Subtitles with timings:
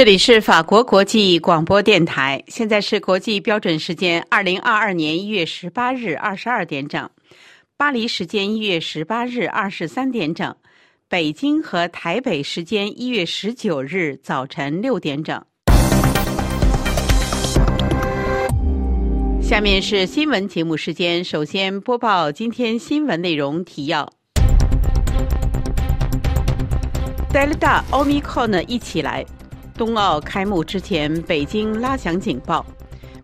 [0.00, 7.06] 这里是法国国际广播电台，现在是国际标准时间二零二二年一月十八日二十二点整，
[7.76, 10.56] 巴黎时间一月十八日二十三点整，
[11.06, 15.38] 北京和台北时间一月十九日早晨六点整。
[19.42, 24.10] 下面是新闻节目时间，首先播报今天新闻内容提要
[27.30, 29.26] ：Delta、Omicron 一起来。
[29.80, 32.62] 冬奥开幕之前，北京拉响警报。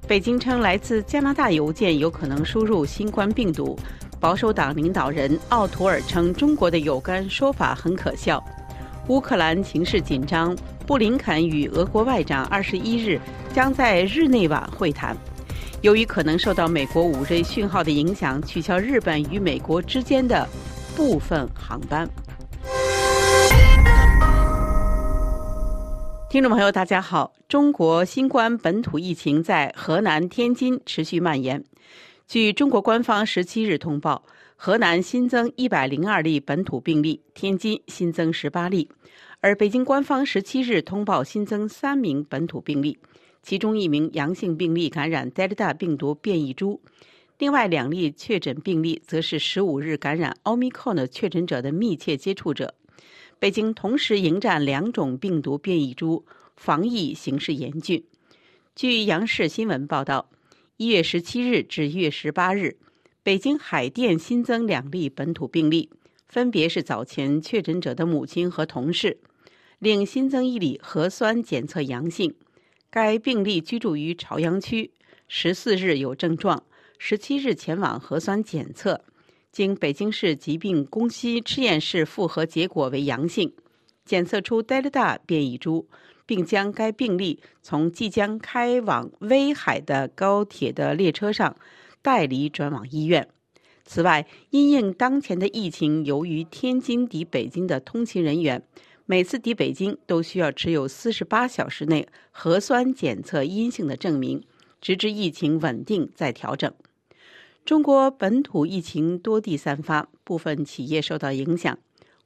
[0.09, 3.79] 北京称来自加拿大邮件有可能输入新冠病毒。
[4.19, 8.43] 保守党领导人奥图尔称中国的有关说法很可笑。
[9.09, 10.57] 乌克兰情势紧张，
[10.87, 13.21] 布林肯与俄国外长二十一日
[13.53, 15.15] 将在日内瓦会谈。
[15.83, 20.49] 由于可能受到美国五 G 讯号的影响，取消日本与美国之间的
[20.97, 22.09] 部分航班。
[26.29, 27.33] 听众朋友，大家好。
[27.49, 31.63] 中国新冠本土疫情在河南、天津持续蔓延。
[32.27, 34.21] 据中国官方十七日通报，
[34.57, 38.91] 河南新增一百零二例本土病例，天津新增十八例。
[39.41, 42.99] 而北京官方十七日通报新增三名本土病例，
[43.45, 46.81] 其中一名阳性病例感染 Delta 病毒变异株，
[47.39, 52.75] 另外两例确诊病例则是十五日感染 Omicron 确诊者的密切接触者。
[53.39, 56.25] 北京同时迎战两种病毒变异株，
[56.57, 58.03] 防疫形势严峻。
[58.75, 60.31] 据央视新闻报道，
[60.79, 62.79] 一月十七日至一月十八日，
[63.23, 65.91] 北京海淀新增两例本土病例，
[66.27, 69.19] 分别是早前确诊者的母亲和同事。
[69.79, 72.35] 另新增一例核酸检测阳性，
[72.89, 74.91] 该病例居住于朝阳区，
[75.29, 76.63] 十四日有症状，
[76.99, 79.05] 十七日前往核酸检测。
[79.57, 83.51] 经北京市疾病公析实验室复核结果为阳性，
[84.05, 85.89] 检测出 Delta 变异株，
[86.27, 91.57] 并将该病例从即将开往威海的高铁的列车上
[92.03, 93.27] 带离转往医院。
[93.87, 98.63] 此外，因应当前的疫情，由于天津抵北京的通勤人员
[99.07, 104.45] 每次抵北京都需要持有四十八小时内核酸检测阴性的证明，
[104.83, 106.71] 直至疫情稳定再调整。
[107.67, 111.77] 中国本土疫情多地散发，部分企业受到影响。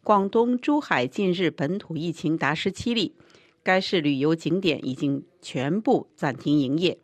[0.05, 3.15] 广东珠海近日本土疫情达十七例，
[3.63, 6.99] 该市旅游景点已经全部暂停营业。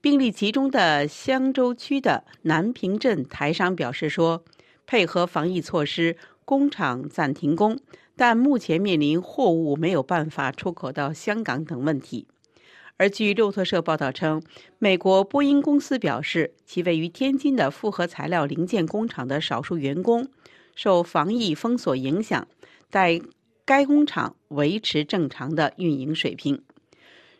[0.00, 4.42] 病例集中的香洲区的南平镇台商表示说，
[4.84, 7.78] 配合防疫措施，工厂暂停工，
[8.16, 12.26] 但目前面临货物没有办法出口到香港等问题。
[12.98, 14.42] 而据路透社报道称，
[14.80, 20.28] 美国波音公司表示，其位于天津的复合材料零件工厂的少数员工
[20.74, 22.48] 受防疫封锁影响，
[22.90, 23.22] 在
[23.64, 26.60] 该工厂维持正常的运营水平。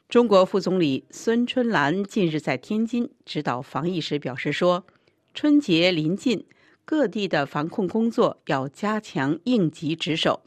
[0.08, 4.86] 中国副总理孙春兰近日在天津指导防疫时表示说
[5.34, 6.46] ：“春节临近，
[6.84, 10.42] 各地的防控工作要加强应急值守，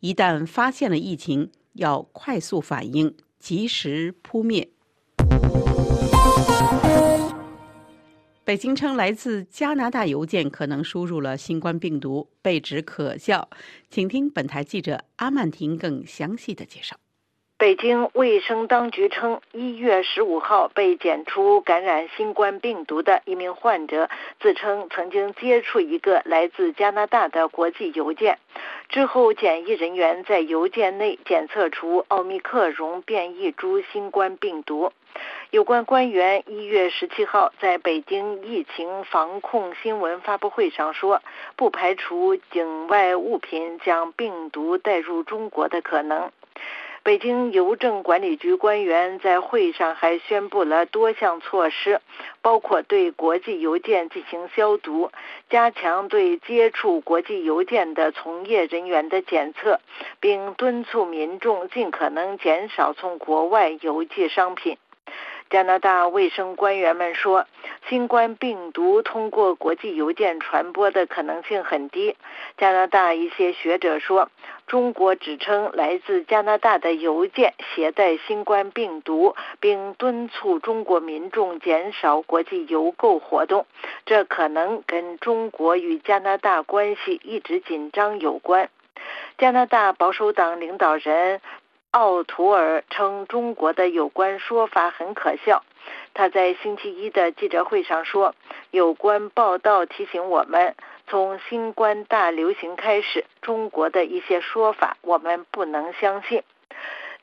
[0.00, 4.66] 一旦发现了疫情，要快速反应。”及时扑灭。
[8.42, 13.50] 北京称来自加拿大邮件可能输入了新冠病毒，被指可笑。
[13.90, 16.96] 请听本台记者阿曼婷更详细的介绍。
[17.58, 24.08] 北京卫生当局称，一月十五号被检出感染新冠病毒的一名患者，
[24.40, 28.38] 自称曾经接触一个来自加拿大的国际邮件。
[28.88, 34.92] 之后，检疫人员在邮件内检测出奥密克戎变异株新冠病毒。
[35.50, 41.22] 有关官员一月十七号在北京疫情防控新闻发布会上说，
[41.56, 46.30] 不排除境外物品将病毒带入中国的可能。
[47.04, 52.00] 北京邮政管理局官员在会上还宣布了多项措施，
[52.40, 55.10] 包括对国际邮件进行消毒，
[55.50, 59.80] 加强对接触国际邮件的从业人员的检测，
[60.18, 64.78] 并敦促民众尽可能减少从国外邮寄商品。
[65.50, 67.46] 加拿大卫生官员们说，
[67.86, 72.16] 新冠病毒通过国际邮件传播的可能性很低。
[72.56, 74.30] 加拿大一些学者说。
[74.66, 83.66] 中国指称来自加拿大的邮件携带新冠病毒，并敦促中国民众减少国际邮购活动。
[84.06, 88.70] 这可能跟中国与加拿大关系一直紧张有关。
[89.36, 91.40] 加拿大保守党领导人
[91.90, 95.62] 奥图尔称中国的有关说法很可笑。
[96.14, 98.34] 他在星期一的记者会上说
[98.72, 100.74] ：“有关报道提醒我们。”
[101.06, 106.42] 从新冠大流行开始，中国的一些说法我们不能相信。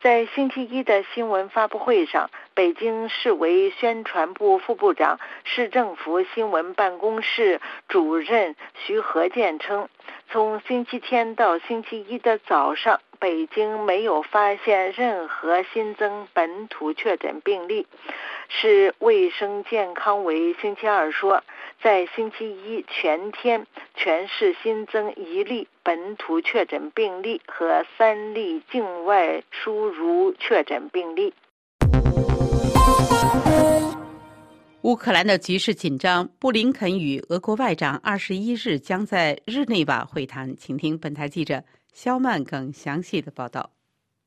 [0.02, 9.90] 在星期一的新闻发布会上，北京市委宣传部副部长、市政府新闻办公室主任徐和建称，
[10.32, 13.00] 从星期天到星期一的早上。
[13.20, 17.86] 北京没有发现任何新增本土确诊病例。
[18.50, 21.44] 市卫生健康委星期二说，
[21.84, 31.34] 在星期一全天，全市新增一例本土确诊病例和三例境外输入确诊病例。
[34.84, 40.56] 乌克兰的局势紧张，布林肯与俄国外长二十一日将在日内瓦会谈。
[40.58, 41.64] 请听本台记者。
[41.94, 43.72] 肖曼更详细的报道。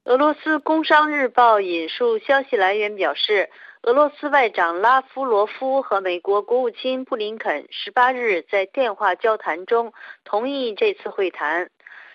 [0.04, 3.48] 俄罗斯工商日报引述消息来源表示，
[3.86, 9.92] 俄罗斯外长拉夫罗夫和美国国务卿布林肯十八日在电话交谈中
[10.24, 11.68] 同意这次会谈。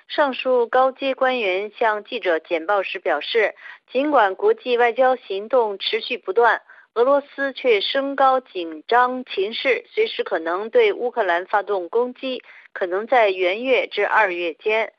[0.07, 3.53] 上述高阶官员向记者简报时表示，
[3.91, 6.63] 尽管国际外交行动持续不断，
[6.95, 12.41] 俄罗斯却升高紧张情势，随时可能对乌克兰发动攻击，
[12.73, 14.91] 可能在元月至二月间。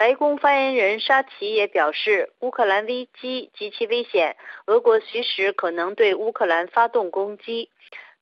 [0.00, 7.68] 白宫发言人沙奇也表示，乌克兰危机极其危险，俄国随时可能对乌克兰发动攻击。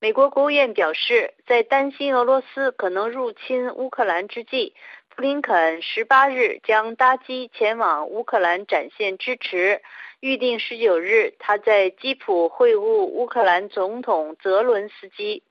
[0.00, 4.74] 美国国务院表示，在担心俄罗斯可能入侵乌克兰之际，
[5.14, 9.80] 布林肯十八日将搭机前往乌克兰展现支持。
[10.18, 15.44] 预定十九日，他在基辅会晤乌克兰总统泽伦斯基。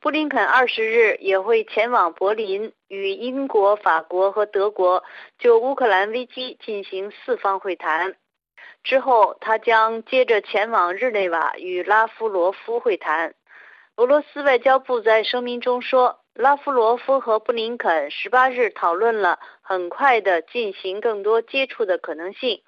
[0.00, 5.04] 布林肯二十日也会前往柏林，与英国、法国和德国
[5.38, 8.16] 就乌克兰危机进行四方会谈。
[8.82, 13.34] 之后，他将接着前往日内瓦与拉夫罗夫会谈。
[13.96, 22.62] 俄罗斯外交部在声明中说，拉夫罗夫和布林肯十八日讨论了很快的进行更多接触的可能性。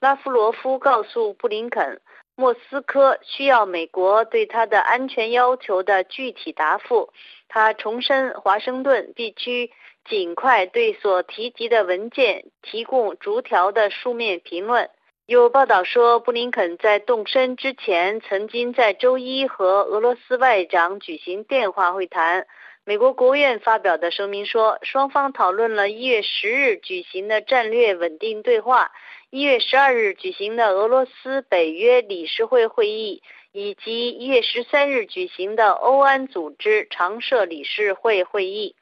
[0.00, 2.00] 拉夫罗夫告诉布林肯。
[2.34, 7.12] 莫斯科需要美国对他的安全要求的具体答复。
[7.48, 9.70] 他重申，华盛顿必须
[10.08, 14.88] 尽快对所提及的文件提供逐条的书面评论。
[15.26, 22.46] 有报道说，布林肯在动身之前曾经在周一和俄罗斯外长举行电话会谈。
[22.84, 28.90] 美国国务院发表的声明说，双方讨论了一月十日举行的战略稳定对话。
[29.30, 38.74] 一月十二日举行的俄罗斯北约理事会会议，以及一月十三日举行的欧安组织常设理事会会议，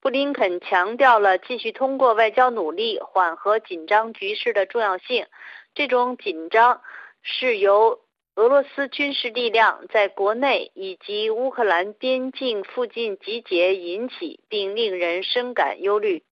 [0.00, 5.26] 布林肯强调了继续通过外交努力缓和紧张局势的重要性。
[5.74, 6.80] 这种紧张
[7.22, 7.98] 是由
[8.38, 16.22] 俄罗斯军事力量在国内以及乌克兰边境附近集结引起，并令人深感忧虑。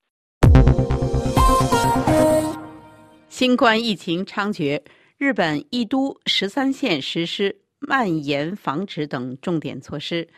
[3.28, 4.80] 新冠疫情猖獗，
[5.18, 10.28] 日本一都十三县实施蔓延防止等重点措施。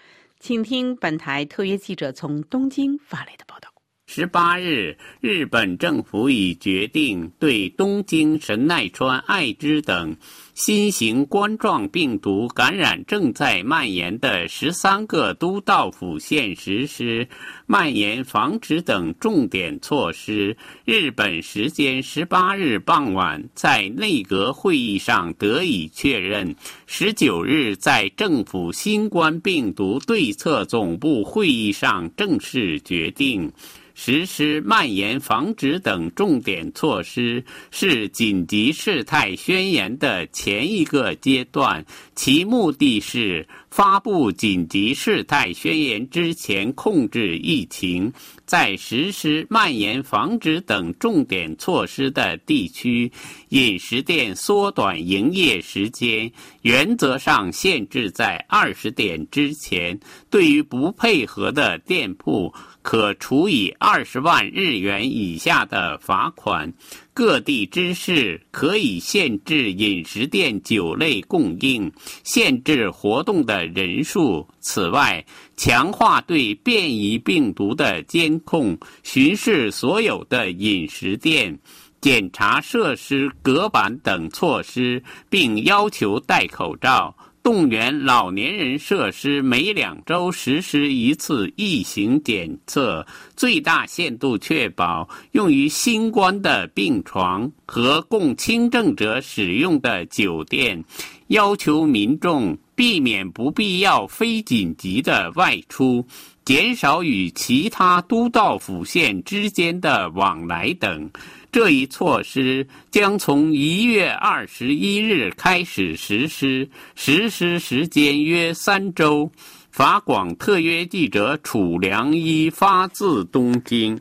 [0.40, 3.68] 请听本台特约记者从东京发来的报道。
[4.10, 10.16] 十八日，日本政府已决定对东京神奈川爱知等。
[10.54, 17.28] 新型冠状病毒感染正在蔓延的十三个都道府县实施
[17.66, 20.56] 蔓延防止等重点措施。
[20.86, 26.56] 日本时间十八日傍晚，在内阁会议上得以确认。
[26.86, 33.52] 十九日，在政府新冠病毒对策总部会议上正式决定。
[34.00, 48.12] 实施蔓延防止等重点措施是紧急事态宣言的前一个阶段，其目的是发布紧急事态宣言之前控制疫情。
[48.46, 53.10] 在实施蔓延防止等重点措施的地区，
[53.48, 56.30] 饮食店缩短营业时间，
[56.62, 59.98] 原则上限制在二十点之前。
[60.30, 62.54] 对于不配合的店铺，
[62.88, 66.72] 可处以二十万日元以下的罚款。
[67.12, 71.92] 各地知事可以限制饮食店酒类供应，
[72.24, 74.48] 限制活动的人数。
[74.60, 75.22] 此外，
[75.54, 81.58] 强化对变异病毒的监控，巡视所有的饮食店，
[82.00, 87.14] 检查设施隔板等措施，并要求戴口罩。
[87.48, 100.84] 动员老年人设施每两周实施一次疫情检测，最大限度确保用于新冠的病床和供轻症者使用的酒店。
[101.28, 106.06] 要求民众避免不必要、非紧急的外出，
[106.44, 111.10] 减少与其他都道府县之间的往来等。
[111.50, 119.30] 这一措施将从一月二十一日开始实施，实施时间约三周。
[119.70, 123.98] 法广特约记者楚良一发自东京。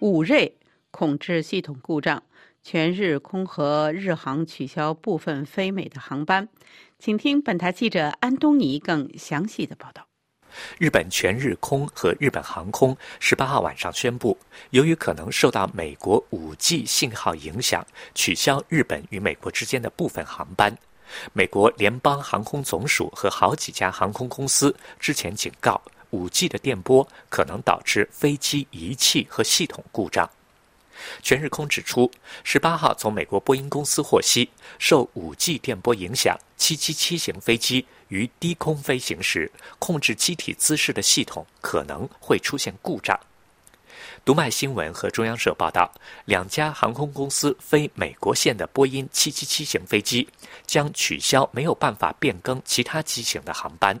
[0.00, 0.56] 五瑞
[0.90, 2.22] 控制系统故障，
[2.62, 6.48] 全日空和日航取消部分非美的航班。
[6.98, 10.06] 请听本台记者安东尼更详细的报道。
[10.78, 14.36] 日本全日空和日本航空十八号晚上宣布，
[14.70, 20.76] 由于可能受到美国五 G 信号影响，取消日本与美国之间的部分航班。
[21.32, 30.28] 美国联邦航空总署和好几家航空公司之前警告，五 G 的电波可能导致飞机仪器和系统故障。
[31.22, 32.10] 全日空指出，
[32.42, 43.18] 十八号从美国波音公司获悉，受五 G 电波影响，七七七型飞机于低空飞行时，控制机体姿势的系统可能会出现故障。
[44.24, 45.90] 读卖新闻和中央社报道，
[46.24, 50.28] 两家航空公司飞美国线的波音七七七型飞机
[50.66, 53.98] 将取消，没有办法变更其他机型的航班。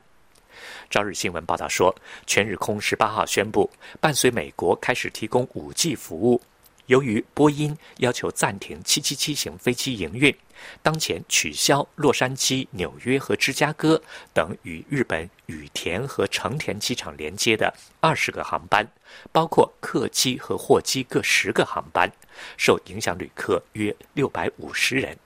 [0.90, 1.94] 朝日新闻报道说，
[2.26, 6.42] 全日空十八号宣布，伴随美国开始提供五 G 服务。
[6.88, 10.34] 由于波音要求暂停777型飞机营运，
[10.82, 14.00] 当前取消洛杉矶、纽约和芝加哥
[14.32, 18.88] 等与日本羽田和成田机场连接的二十个航班，
[19.30, 22.10] 包括客机和货机各十个航班，
[22.56, 25.18] 受影响旅客约六百五十人。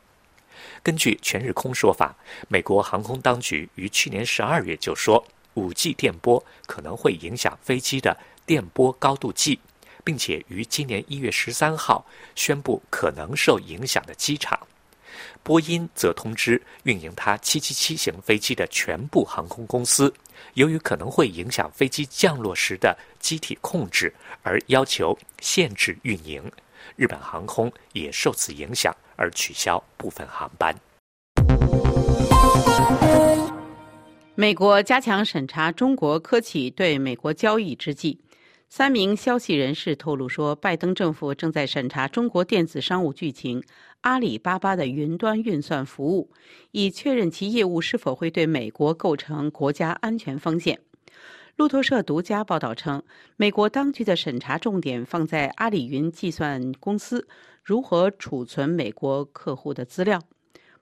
[0.82, 2.16] 根据全日空说法，
[2.48, 9.60] 美国航空当局于去年十二月就说，5G 电波可能会影响飞机的电波高度计。
[10.04, 12.04] 并且于今年一月十三号
[12.34, 14.58] 宣布可能受影响的机场，
[15.42, 20.12] 波音则通知运营它七七七型飞机的全部航空公司，
[20.54, 26.50] 由于可能会影响飞机降落时的机体控制，而要求限制运营。
[26.96, 30.74] 日本航空也受此影响而取消部分航班。
[34.34, 38.18] 美国加强审查中国科企对美国交易之际。
[38.74, 43.62] 三名消息人士透露说，拜登政府正在审查中国电子商务巨擎
[44.00, 46.30] 阿里巴巴的云端运算服务，
[46.70, 50.80] 以确认其业务是否会对美国构成国家安全风险。
[51.56, 53.02] 路透社独家报道称，
[53.36, 57.28] 美国当局的审查重点放在阿里云计算公司
[57.62, 60.18] 如何储存美国客户的资料，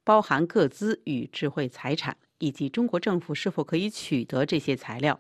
[0.05, 5.19] 包含各资与智慧财产，以及中国政府是否可以取得这些材料。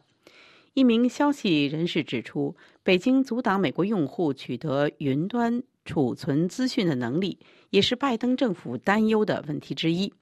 [0.74, 10.12] 一名消息人士指出，北京阻挡美国用户取得云端储存资讯的能力，也是拜登政府担忧的问题之一。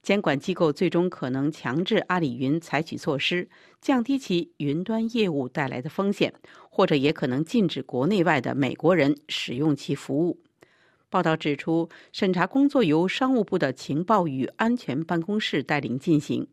[0.00, 3.48] 监管机构最终可能强制阿里云采取措施，
[3.80, 6.32] 降低其云端业务带来的风险，
[6.70, 10.40] 或者也可能禁止国内外的美国人使用其服务。
[11.10, 16.46] 报道指出，审查工作由商务部的情报与安全办公室带领进行。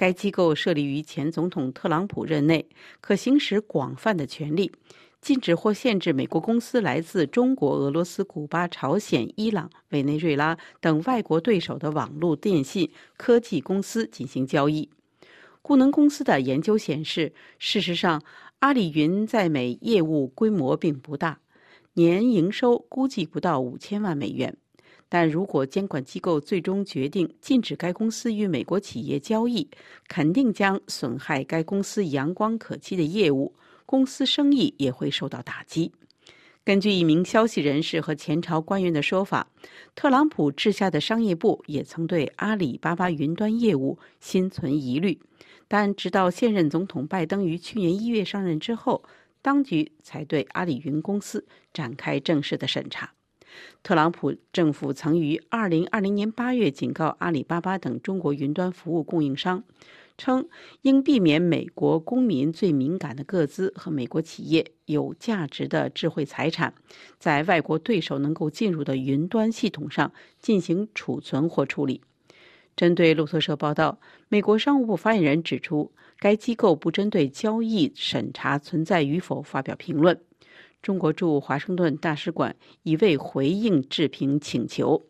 [0.00, 2.66] 该机构设立于前总统特朗普任内，
[3.02, 4.72] 可行使广泛的权利，
[5.20, 14.88] 禁止或限制美国公司来自中国、俄罗斯、古巴、朝鲜、伊朗、委内瑞拉等外国对手的网络电信科技公司进行交易。
[15.60, 18.22] 固能公司的研究显示，事实上，
[18.60, 21.40] 阿里云在美业务规模并不大，
[21.92, 24.56] 年营收估计不到五千万美元。
[25.10, 29.68] 但如果监管机构最终决定禁止该公司与美国企业交易，
[30.08, 33.52] 肯定将损害该公司阳光可期的业务，
[33.84, 35.90] 公司生意也会受到打击。
[36.62, 39.48] 根据一名消息人士和前朝官员的说法，
[39.96, 45.18] 特朗普治下的商业部也曾对阿里巴巴云端业务心存疑虑，
[45.66, 49.02] 但直到现任总统拜登于去年一月上任之后，
[49.42, 53.12] 当局才对阿里云公司展开正式的审查。
[53.82, 59.64] 特朗普政府曾于2020年8月警告阿里巴巴等中国云端服务供应商，
[60.18, 60.48] 称
[60.82, 66.74] 应避免美国公民最敏感的个资和美国企业有价值的智慧财产，
[67.18, 72.02] 在外国对手能够进入的云端系统上进行储存或处理。
[72.76, 80.20] 针对路透社报道，美国商务部发言人指出，该机构不针对交易审查存在与否发表评论。
[80.82, 85.06] 中国驻华盛顿大使馆已未回应置评请求。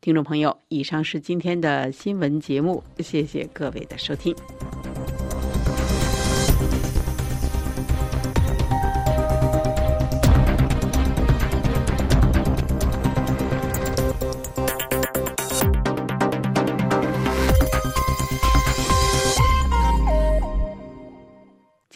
[0.00, 4.34] 听众朋友，以上是今天的新闻节目，谢谢各位的收听。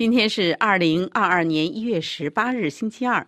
[0.00, 3.26] 今天是二零二二年一月十八日，星期二。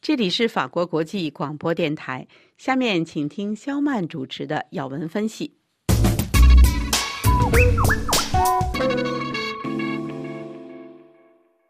[0.00, 2.28] 这里是法国国际广播电台。
[2.56, 5.56] 下面请听肖曼主持的要闻分析。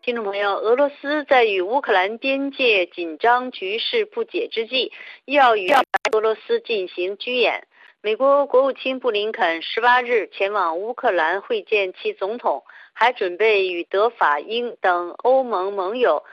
[0.03, 4.93] 听众朋友，俄罗斯在与乌克兰边界紧张局势不解之际，
[5.25, 5.71] 要与
[6.13, 7.67] 俄罗斯进行军演。
[8.05, 16.25] 美国国务卿布林肯十八日前往乌克兰会见其总统，还准备与德、法、英等欧盟盟友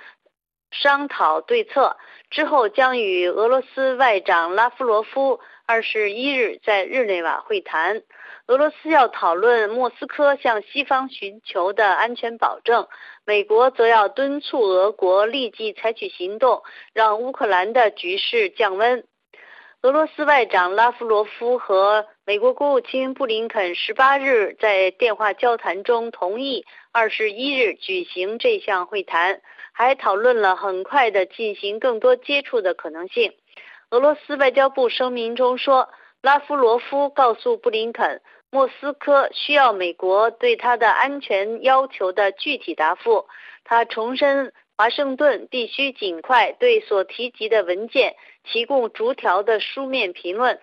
[0.72, 1.96] 商讨对策。
[2.32, 8.02] 之后将与俄罗斯外长拉夫罗夫二十一日在日内瓦会谈。
[8.48, 12.88] 俄罗斯要讨论莫斯科向西方寻求的安全保证，
[13.26, 19.06] 美国则要敦促俄国立即采取行动，让乌克兰的局势降温。
[19.82, 29.40] 俄罗斯外长拉夫罗夫和美国国务卿布林肯十八日在电话交谈中同意二十一日举行这项会谈，
[29.72, 33.32] 还讨论了很快的进行更多接触的可能性。
[33.90, 35.88] 俄罗斯外交部声明中说，
[36.22, 38.22] 拉夫罗夫告诉布林肯。
[38.52, 43.28] 莫斯科需要美国对他的安全要求的具体答复。
[43.64, 50.58] 他重申，华盛顿必须尽快对所提及的文件提供逐条的书面评论，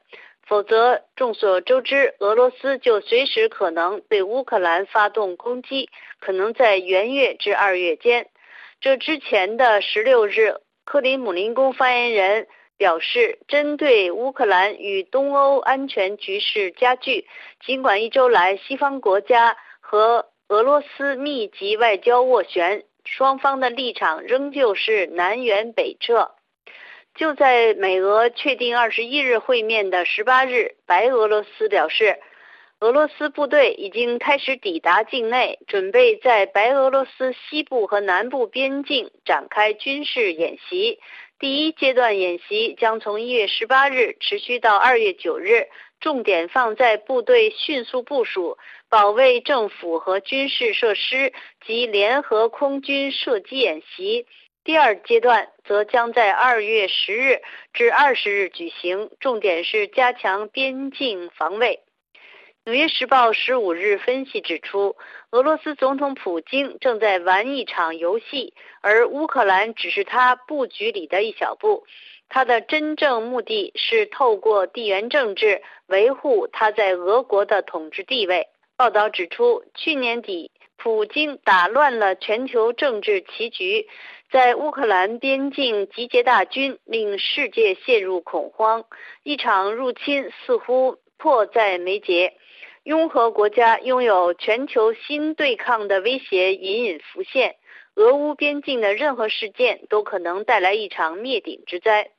[0.46, 8.30] 否则，众所周知，俄罗斯就随时可能对乌克兰发动攻击，可能在元月至二月间。
[8.80, 10.54] 这之前的十六日，
[10.86, 12.46] 克里姆林宫发言人。
[12.78, 17.26] 表示，针对乌克兰与东欧安全局势加剧，
[17.64, 26.32] 尽管一周来西方国家和俄罗斯密集外交斡旋，双方的立场仍旧是南辕北辙。
[27.14, 32.18] 就在美俄确定二十一日会面的十八日，白俄罗斯表示，
[32.78, 41.00] 俄罗斯部队已经开始抵达境内，准备在白俄罗斯西部和南部边境展开军事演习。
[41.38, 45.68] 第一阶段演习将从一月十八日持续到二月九日，
[46.00, 48.56] 重点放在部队迅速部署、
[48.88, 51.34] 保卫政府和军事设施
[51.66, 54.26] 及联合空军射击演习。
[54.64, 57.42] 第二阶段则将在二月十日
[57.74, 61.80] 至二十日举行，重点是加强边境防卫。
[62.66, 64.96] 《纽约时报》十五日分析指出，
[65.30, 71.86] 俄罗斯总统普京正在玩一场游戏，而乌克兰只是他布局里的一小步。
[72.28, 78.48] 他的真正目的是透过地缘政治维护他在俄国的统治地位。
[78.76, 83.86] 报道指出，去年底，普京打乱了全球政治棋局，
[84.32, 88.86] 在乌克兰边境集结大军，令世界陷入恐慌。
[89.22, 92.34] 一场入侵似乎迫在眉睫。
[92.86, 97.56] 拥核国家拥有全球新对抗的威胁隐隐浮现，
[97.96, 102.10] 俄乌边境的任何事件都可能带来一场灭顶之灾。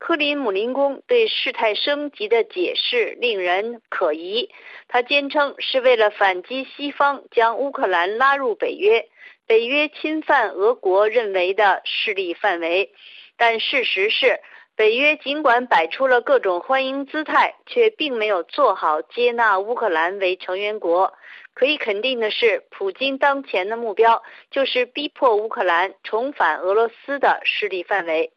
[0.00, 4.50] 克林姆林宫对事态升级的解释令人可疑，
[4.88, 9.08] 他坚称是为了反击西方将乌克兰拉入北约，
[9.46, 12.90] 北约侵犯俄国认为的势力范围，
[13.36, 14.40] 但事实是。
[14.80, 21.12] 北约尽管摆出了各种欢迎姿态，却并没有做好接纳乌克兰为成员国。
[21.52, 28.32] 可以肯定的是，普京当前的目标就是逼迫乌克兰重返俄罗斯的势力范围。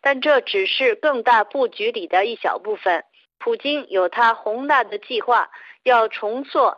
[0.00, 3.04] 但这只是更大布局里的一小部分。
[3.38, 5.50] 普京有他宏大的计划，
[5.84, 6.74] 要重塑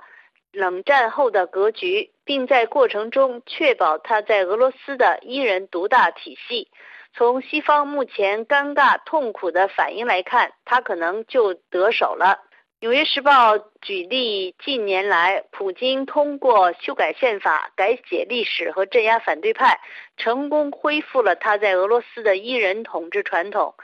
[0.53, 6.69] 冷战后的格局，并在过程中确保他在俄罗斯的一人独大体系。
[7.15, 12.39] 从西方目前尴尬痛苦的反应来看，他可能就得手了。
[12.81, 19.81] 《纽约时报》举例，近年来，普京通过修改宪法、改写历史和镇压反对派，
[20.17, 23.75] 成功恢复了他在俄罗斯的一人统治传统。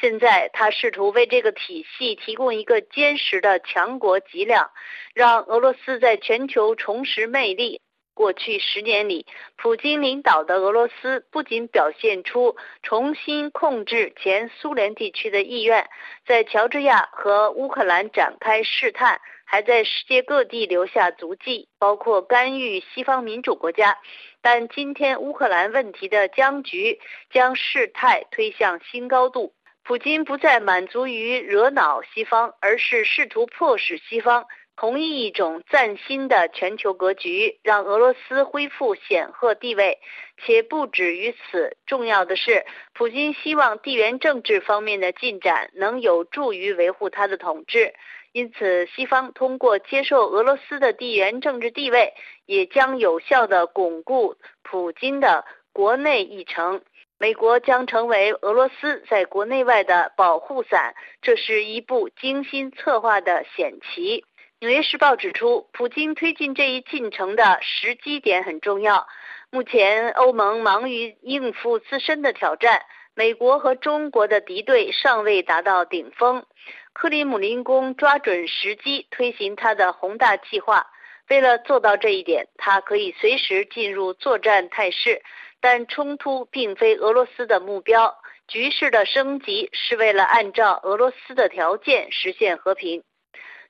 [0.00, 4.70] 现在，他试图为这个体系提供一个坚实的强国脊梁，
[5.14, 7.80] 让俄罗斯在全球重拾魅力。
[8.14, 15.88] 过去十年里，普京领导的俄罗斯不仅表现出重新控制前苏联地区的意愿，
[16.24, 23.98] 在乔治亚和乌克兰展开试探，还在世界各地留下足迹，包括干预西方民主国家。
[24.40, 27.00] 但今天乌克兰问题的僵局
[27.32, 34.46] 将事态推向新高度，普京不再满足于惹恼西方，而是试图迫使西方。
[34.76, 40.00] 同意一种崭新的全球格局，让俄罗斯恢复显赫地位，
[40.44, 41.76] 且不止于此。
[41.86, 47.94] 重要的是，普京希望地缘政治方面的进展能有助于维护他的统治。
[48.32, 52.12] 因此，西方通过接受俄罗斯的地缘政治地位，
[52.44, 54.34] 也将有效地巩固
[54.64, 56.82] 普京的国内议程。
[57.16, 64.20] 美国将成为俄罗斯在国内外的保护伞，这是一部精心策划的险棋。
[64.64, 69.06] 《纽约时报》指出，普京推进这一进程的时机点很重要。
[69.50, 72.80] 目前，欧盟忙于应付自身的挑战，
[73.14, 76.46] 美国和中国的敌对尚未达到顶峰。
[76.94, 80.86] 克里姆林宫抓准时机推行他的宏大计划。
[81.28, 85.20] 为了做到这一点，他可以随时进入作战态势。
[85.60, 88.16] 但冲突并非俄罗斯的目标，
[88.48, 93.00] 局势的升级是为了按照俄罗斯的条件实现和平。《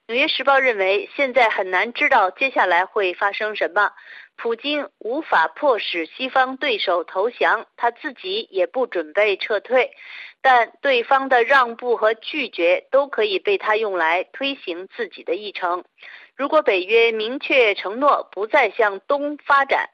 [0.06, 3.90] 纽约时报》认为，现在很难知道接下来会发生什么。
[4.36, 9.92] 普京无法迫使西方对手投降，他自己也不准备撤退，
[10.42, 15.84] 但对方的让步和拒绝都可以被他用来推行自己的议程。
[16.36, 19.88] 如果北约明确承诺不再向东发展，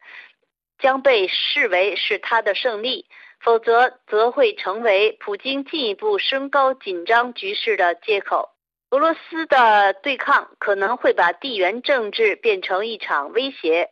[0.80, 3.06] 将被视为是他的胜利，
[3.38, 8.48] 否则则会成为普京进一步升高紧张局势的借口。
[8.90, 13.88] 俄罗斯的对抗可能会把地缘政治变成一场威胁，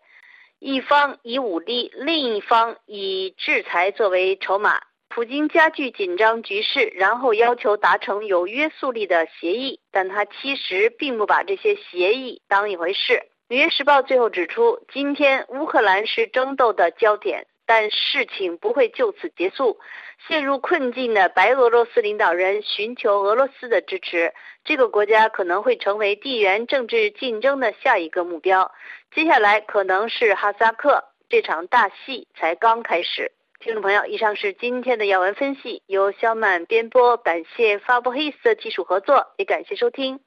[0.59, 4.81] 一方以武力，另一方以制裁作为筹码。
[5.09, 13.13] 普京加剧紧张局势，然后要求达成有约束力的协议，但他其实并不把这些协议当一回事。
[13.49, 19.79] 《纽约时报》最后指出，今天乌克兰是争斗的焦点，但事情不会就此结束。
[20.27, 24.33] 陷入困境的白俄罗斯领导人寻求俄罗斯的支持，
[24.65, 28.73] 这个国家可能会成为地缘政治竞争的下一个目标。
[29.15, 33.33] 接下来可能是哈萨克，这场大戏才刚开始。
[33.61, 40.21] 听众朋友，以上是今天的要闻分析，由肖曼编播，感谢发布黑色技术合作，也感谢收听。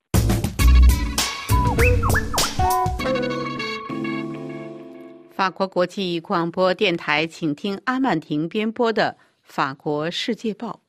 [5.42, 10.82] 法国国际广播电台，请听阿曼婷编播的《法国世界报》。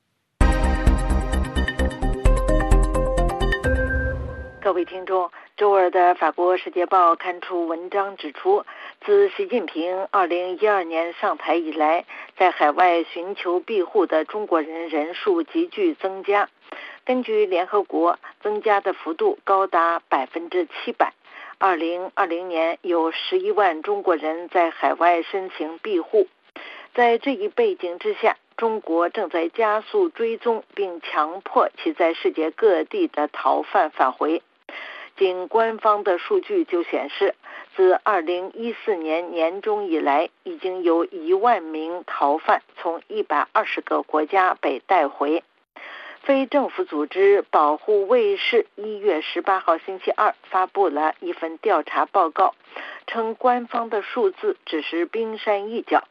[4.61, 8.67] 各位听众，周二的《法国世界报》刊出文章指出，
[9.07, 12.05] 自习近平2012年上台以来，
[12.37, 16.51] 在海外寻求庇护的中国人人数急剧增加。
[17.07, 21.15] 根据联合国，增加的幅度高达百分之七百。
[21.65, 26.27] 二零二零年有十一万中国人在海外申请庇护，
[26.93, 34.43] 在这一背景之下，中国正在加速追踪并强迫其在世界各地的逃犯返回。
[35.17, 37.37] 仅官方的数据就显示，
[37.77, 45.45] 自二零一四年年中以来，已经有一万名逃犯从一百二十个国家被带回。
[46.25, 52.55] 非政府组织保护卫士一月十八号星期二发布了一份调查报告，
[53.09, 56.05] 称官方的数字只是冰山一角。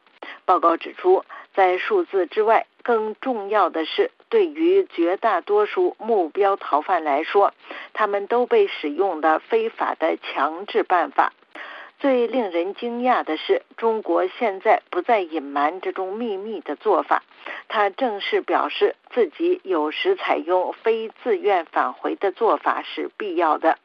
[0.44, 7.54] 报告指出，在数字之外，更重要的是，对于绝大多数目标逃犯来说，
[7.94, 11.32] 他们都被使用的非法的强制办法。
[12.02, 17.22] 最令人惊讶的是，中国现在不再隐瞒这种秘密的做法，
[17.68, 23.78] 他正式表示自己有时采用非自愿返回的做法是必要的。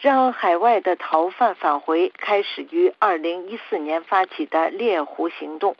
[0.00, 5.76] 让海外的逃犯返回开始于二零一四年发起的猎狐行动，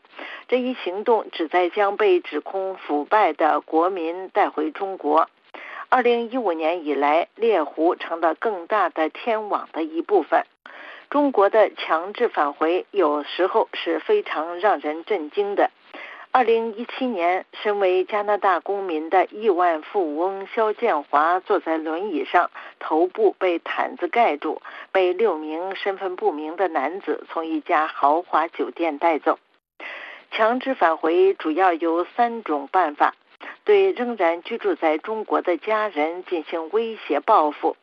[0.46, 5.28] 这一行动旨在将被指控腐败的国民带回中国。
[5.88, 10.46] 二零一五年以来，猎狐成了更大的天网的一部分。
[11.10, 15.72] 中国的强制返回有时候是非常让人震惊的。
[16.30, 29.40] 二零一七年，身为加拿大公民的亿万富翁肖建华坐在轮椅上，头部被毯子盖住，被六名身份不明的男子从一家豪华酒店带走。
[30.30, 33.16] 强制返回主要有三种办法：
[33.64, 37.76] 对仍然居住在中国的家人进行威胁报复。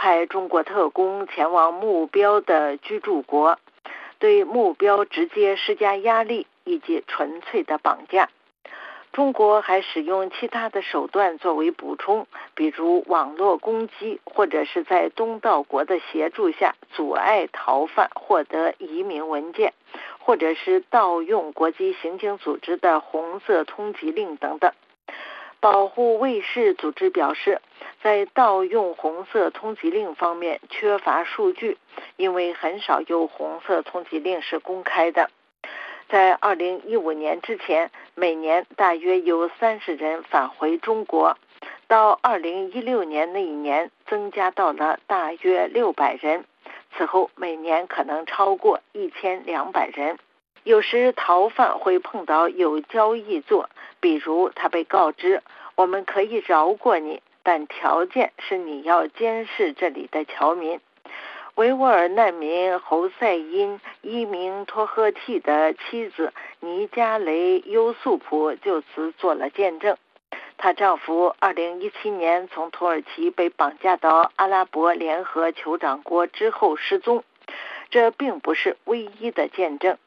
[0.00, 3.58] 派中国特工前往目标的居住国，
[4.18, 8.30] 对目标直接施加压力，以及纯粹的绑架。
[9.12, 19.74] 中国还使用其他的手段作为补充，比如网络攻击，或者是在东道国的协助下阻碍逃犯获得移民文件，
[20.20, 24.72] 或者是盗用国际刑警组织的红色通缉令等等。
[25.60, 27.60] 保护卫士组织表示，
[28.02, 31.76] 在盗用红色通缉令方面缺乏数据，
[32.16, 35.30] 因为很少有红色通缉令是公开的。
[36.08, 41.36] 在二零一五年之前，每年大约有三十人返回中国，
[41.86, 46.46] 到二零一六年那一年增加到了大约六百人，
[46.96, 50.18] 此后每年可能超过一千两百人。
[50.62, 53.70] 有时逃犯会碰到有交易做，
[54.00, 55.42] 比如他被告知
[55.74, 60.80] 我们可以饶过你，但条件是你要监视这里的侨民。
[61.56, 69.96] 维吾尔难民侯赛因伊明托赫蒂的妻子尼加雷优素普就此做了见证。
[70.56, 77.24] 她丈夫2017年从土耳其被绑架到阿拉伯联合酋长国之后失踪，
[77.90, 79.98] 这并不是唯一的见证。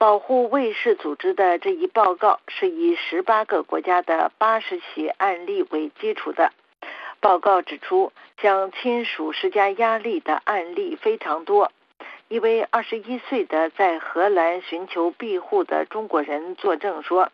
[0.00, 6.52] 保护卫士组织的这一报告是以18个国家的80起案例为基础的。
[7.20, 8.10] 报告指出，
[8.40, 11.70] 向亲属施加压力的案例非常多。
[12.28, 17.30] 一位21岁的在荷兰寻求庇护的中国人作证说。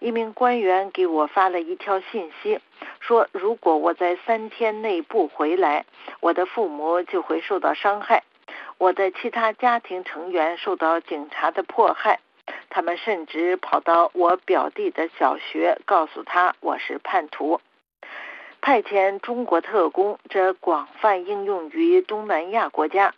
[0.00, 2.58] 一名官员给我发了一条信息，
[2.98, 5.84] 说如果我在三天内不回来，
[6.18, 8.24] 我的父母就会受到伤害，
[8.80, 12.18] 我的其他家庭成员受到警察的迫害，
[12.70, 17.60] 他们甚至跑到我表弟的小学，告诉他我是叛徒。
[18.62, 23.12] 派遣中国特工，这广泛应用于东南亚国家。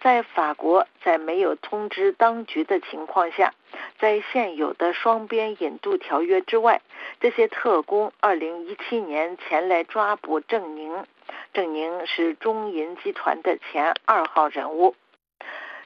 [0.00, 3.54] 在法国，在没有通知当局的情况下，
[4.00, 6.82] 在现有的双边引渡条约之外，
[7.20, 11.04] 这些特工2017年前来抓捕郑宁。
[11.52, 14.96] 郑宁是中银集团的前二号人物。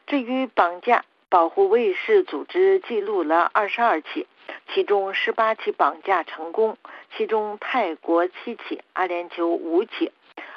[0.09, 4.27] 至于绑架，保护卫士组织记录了22起，
[4.73, 6.79] 其中18起绑架成功，
[7.15, 10.11] 其中泰国7起，阿联酋5起。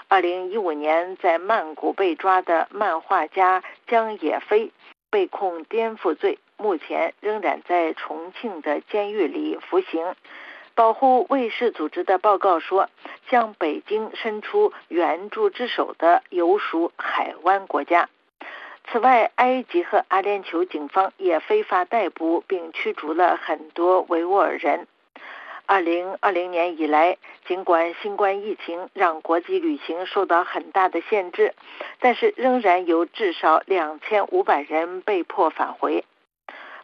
[0.07, 4.71] 二零一五年在曼谷被抓的漫画家江野飞
[5.09, 10.15] 被控颠覆罪，目前仍然在重庆的监狱里服刑。
[10.75, 12.89] 保护卫士组织的报告说，
[13.29, 18.07] 向北京伸出援助之手的有属海湾国家。
[18.91, 24.86] 此外，埃及和阿联酋警方也非法逮捕并驱逐了很多维吾尔人。
[25.65, 31.54] 二零二零年以来，尽管新冠疫情让国际旅行受到很大的限制，
[32.01, 36.04] 但是仍然有至少两千五百人被迫返回。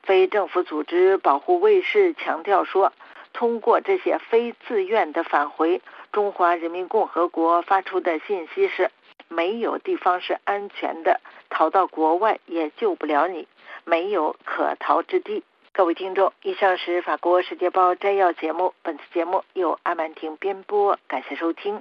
[0.03, 2.93] 非政府组织保护卫士强调说，
[3.33, 5.81] 通过这些非自愿的返回，
[6.13, 8.89] 中华人民共和国发出的信息是：
[9.29, 13.47] 没有地方是安全的，逃到国外也救不了你，
[13.85, 15.43] 没有可逃之地。
[15.73, 18.73] 各位听众，以上是法国《世界报》摘要节目。
[18.81, 21.79] 本次节目由阿曼婷编播，感谢收听。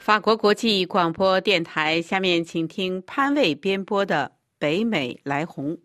[0.00, 5.76] 法国国际广播电台，下面请听潘卫编播的《北美来红》。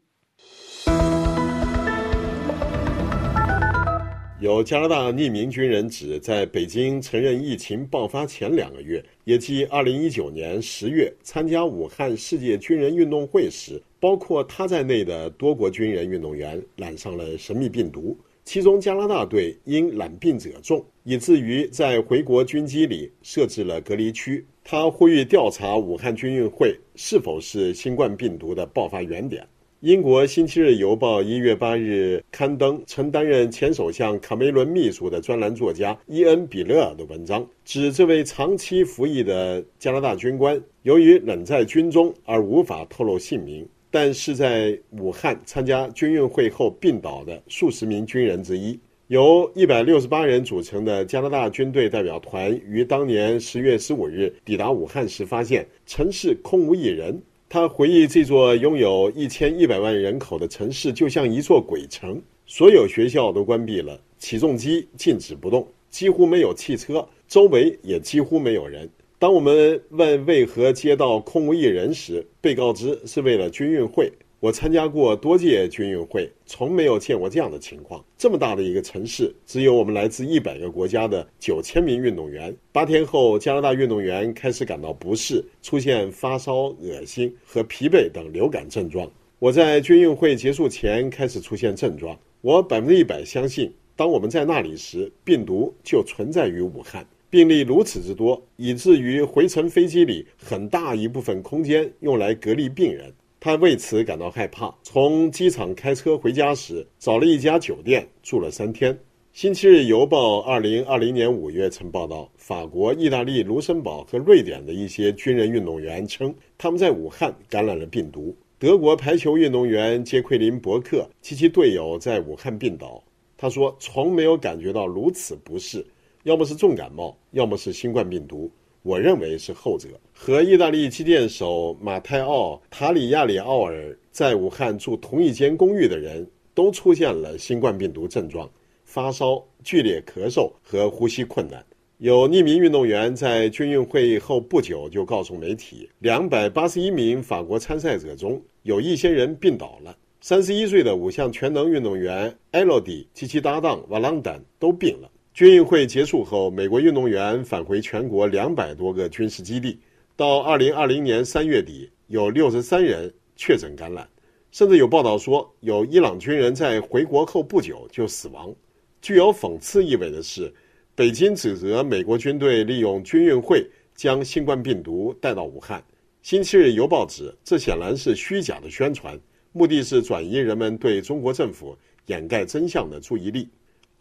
[4.42, 18.18] 有加拿大匿名军人指，在北京承认疫情爆发前两个月，也即2019年10月，参加武汉世界军人运动会时，包括他在内的多国军人运动员染上了神秘病毒。
[18.46, 24.46] 其中，加拿大队因染病者众，以至于在回国军机里设置了隔离区。
[24.64, 29.46] 他呼吁调查武汉军运会是否是新冠病毒的爆发原点。
[29.82, 48.78] 英国《星期日邮报》一月八日刊登曾担任前首相卡梅伦秘书的专栏作家伊恩·比勒尔的文章，指这位长期服役的加拿大军官由于冷在军中而无法透露姓名，但是在武汉参加军运会后病倒的数十名军人之一。
[49.08, 57.18] 由一百六十八人组成的加拿大军队代表团于当年十月十五日抵达武汉时，发现城市空无一人。
[57.52, 68.88] 他回忆，这座拥有一千一百万人口的城市就像一座鬼城，所有学校都关闭了，起重机静止不动，几乎没有汽车，周围也几乎没有人。
[69.18, 74.14] 当我们问为何街道空无一人时，被告知是为了军运会。
[74.42, 78.02] 我参加过多届军运会，从没有见过这样的情况。
[78.18, 82.56] 这么大的一个城市，只有我们来自一百个国家的九千名运动员。
[82.72, 89.12] 八天后，加拿大运动员开始感到不适，出现发烧、恶心和疲惫等流感症状。
[89.40, 92.18] 我在军运会结束前开始出现症状。
[92.40, 97.06] 我百分之一百相信，当我们在那里时，病毒就存在于武汉。
[97.30, 103.14] 病例如此之多，以至于回程飞机里很大一部分空间用来隔离病人。
[103.40, 104.74] 他为此感到害怕。
[104.84, 108.94] 从机场开车回家时，找了一家酒店住了三天。
[109.32, 118.36] 《星期日邮报》二零二零年五月曾报道，法国、意大利、卢森堡和瑞典的一些军人运动员称，他们在武汉感染了病毒。
[118.58, 123.02] 德国排球运动员杰奎琳·伯克及其队友在武汉病倒。
[123.38, 125.86] 他说：“从没有感觉到如此不适，
[126.24, 128.52] 要么是重感冒，要么是新冠病毒。
[128.90, 129.88] 我认为是后者。
[130.12, 138.50] 和意大利击剑手马泰奥·塔里亚里奥尔在武汉住同一间公寓的人都出现了新冠病毒症状：
[138.86, 141.64] 发烧、剧烈咳嗽和呼吸困难。
[142.00, 149.96] 有匿名运动员在军运会后不久就告诉媒体，两百八十一名法国参赛者中有一些人病倒了。
[150.20, 155.12] 三十一岁的五项全能运动员埃洛迪及其搭档瓦朗丹都病了。
[155.34, 159.80] 军运会结束后，美国运动员返回全国两百多个军事基地。
[160.16, 164.06] 到二零二零年三月底，有六十三人确诊感染，
[164.52, 168.54] 甚至有报道说有伊朗军人在回国后不久就死亡。
[169.02, 170.54] 具有讽刺意味的是，
[170.94, 173.66] 北京指责美国军队利用军运会
[173.96, 175.82] 将新冠病毒带到武汉。
[176.22, 179.18] 星期日邮报指，这显然是虚假的宣传，
[179.54, 183.48] 目的是转移人们对中国政府掩盖真相的注意力。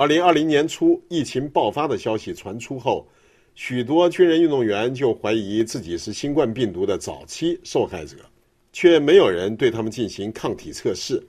[0.00, 3.04] 二零二零年初，疫情爆发的消息传出后。
[3.56, 8.14] 许多军人运动员就怀疑自己是新冠病毒的早期受害者，
[8.72, 11.20] 却没有人对他们进行抗体测试。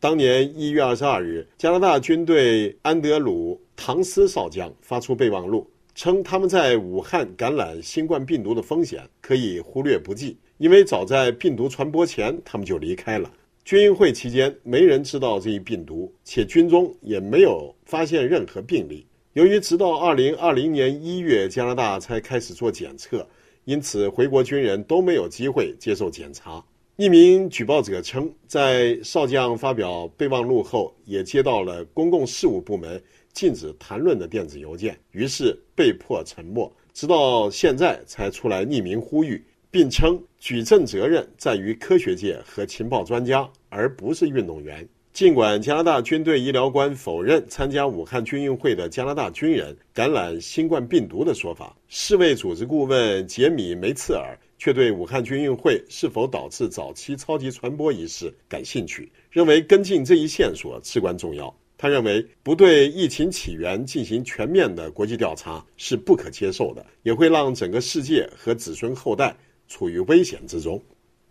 [0.00, 13.30] 当年一月二十二日，加拿大军队安德鲁·唐斯少将发出备忘录，称他们在武汉感染新冠病毒的风险可以忽略不计，因为早在病毒传播前他们就离开了。
[13.66, 19.04] 军运会期间，没人知道这一病毒，且军中也没有发现任何病例。
[19.32, 23.26] 由于直到二零二零年一月加拿大才开始做检测，
[23.64, 26.64] 因此回国军人都没有机会接受检查。
[26.94, 33.02] 一名举报者称，在少将发表备忘录后，也接到了公共事务部门
[33.32, 39.44] 禁止谈论的电子邮件，于是被迫沉默，直到现在才出来匿名呼吁，
[39.76, 44.88] 并称举证责任在于科学界和情报专家，而不是运动员。
[45.12, 61.54] 尽管加拿大军队医疗官否认参加武汉军运会的加拿大军人感染新冠病毒的说法，世卫组织顾问杰米·梅茨尔却对武汉军运会是否导致早期超级传播一事感兴趣，认为跟进这一线索至关重要。
[61.76, 69.36] 他认为，不对疫情起源进行全面的国际调查是不可接受的，也会让整个世界和子孙后代
[69.68, 70.82] 处于危险之中。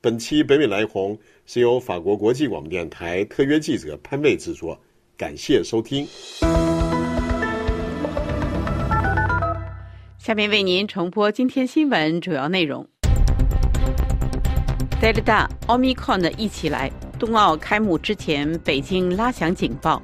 [0.01, 4.79] 本期北美来红是由法国国际广播电台特约记者潘卫制作，
[5.17, 6.07] 感谢收听。
[10.17, 12.87] 下面为您重播今天新闻主要内容
[15.01, 20.01] ：Delta、Omicron 一起来，冬奥开幕之前，北京拉响警报。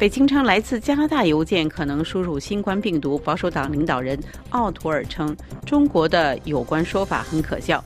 [0.00, 3.18] 北京称来自加拿大邮件可能输入新冠病毒。
[3.18, 5.36] 保守党领导人奥图尔称，
[5.66, 7.84] 中国的有关说法很可笑。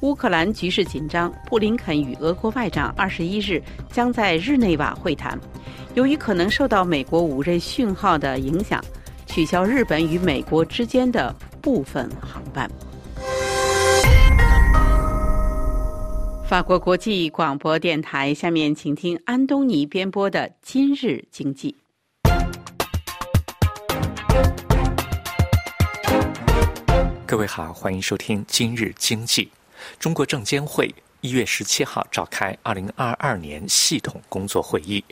[0.00, 5.38] 乌克兰局势紧张，布林肯与俄国外长二十一日将在日内瓦会谈。
[5.92, 8.82] 由于可能受到美国五瑞讯号的影响，
[9.26, 12.66] 取消日本与美国之间的部分航班。
[16.50, 21.76] 法国国际广播电台，下面请听安东尼编播的《今日经济》。
[27.24, 29.44] 各位好，欢迎收听《今日经济》。
[30.00, 35.04] 中国证监会一月十七号召开二零二二年系统工作会议，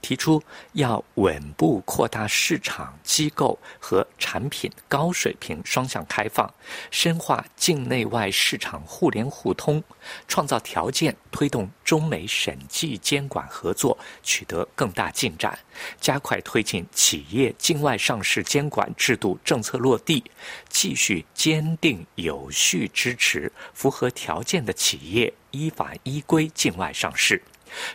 [0.00, 0.40] 提出
[0.74, 6.48] 要稳步扩大市场机构和产品高水平双向开放，
[6.92, 9.82] 深化境内外市场互联互通，
[10.28, 15.58] 创造条件推动中美审计监管合作取得更大进展，
[16.00, 20.22] 加快推进企业境外上市监管制度政策落地，
[20.68, 25.34] 继续坚定有序支持符合条件的企业。
[25.56, 27.42] 依法依规境外上市，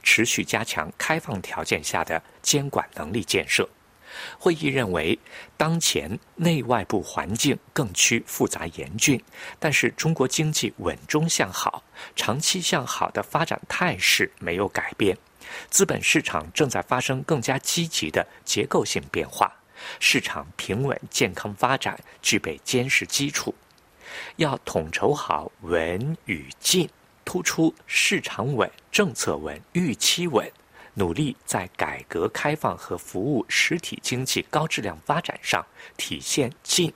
[0.02, 3.67] 持续加强开放条件下的监管能力建设。
[4.38, 5.17] 会议认为，
[5.56, 9.24] 当前内外部环境更趋复杂严峻，
[9.58, 11.82] 但是中国经济稳中向好、
[12.13, 15.17] 长期向好的发展态势没有改变。
[15.69, 19.50] 资本市场正在发生更加积极的结构性变化，
[20.00, 23.55] 市场平稳健康发展具备坚实基础。
[24.36, 26.89] 要统筹好稳与进。
[27.32, 30.51] 突出市场稳、政策稳、预期稳，
[30.95, 35.65] 努力在改革开放和服务实体经济高质量发展上
[35.95, 36.93] 体现进。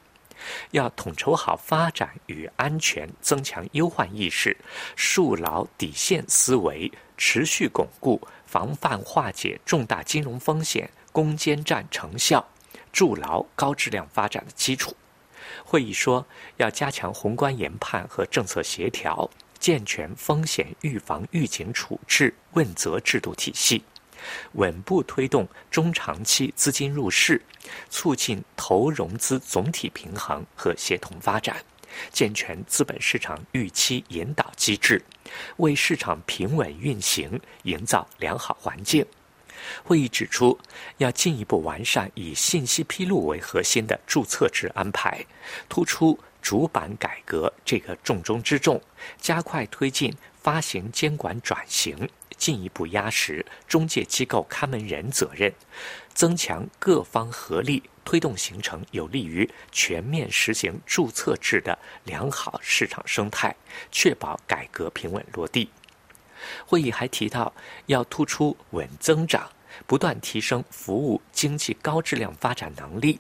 [0.72, 4.58] 要统筹好发展与安全，增强忧患意识，
[4.98, 12.46] 树牢底线思维，持续巩固防范化解重大金融风险攻坚战成效，
[12.92, 14.94] 筑牢高质量发展的基础。
[15.64, 16.28] 会议说，
[16.58, 19.30] 要加强宏观研判和政策协调。
[19.60, 23.84] 健全风险预防预警处置问责制度体系，
[24.54, 27.42] 稳步推动中长期资金入市，
[27.90, 31.64] 促进投融资总体平衡和协同发展，
[32.12, 35.04] 健全资本市场预期引导机制，
[35.58, 39.06] 为市场平稳运行营造良好环境。
[39.84, 40.60] 会议指出，
[40.98, 45.26] 要进一步完善以信息披露为核心的注册制安排，
[45.68, 48.80] 突出主板改革这个重中之重，
[49.18, 55.52] 加快推进发行监管转型，进一步压实中介机构看门人责任，
[56.14, 63.56] 增强各方合力，推动形成有利于全面实行注册制的良好市场生态，
[63.92, 65.72] 确保改革平稳落地。
[66.68, 67.52] 会议还提到，
[67.88, 69.50] 要突出稳增长。
[69.88, 73.20] 不断提升服务经济高质量发展能力，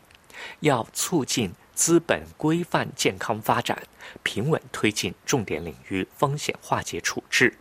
[0.59, 3.83] 要促进资本规范健康发展，
[4.23, 7.57] 平稳推进重点领域风险化解处置，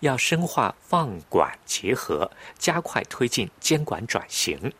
[0.00, 4.72] 要深化放管结合，加快推进监管转型，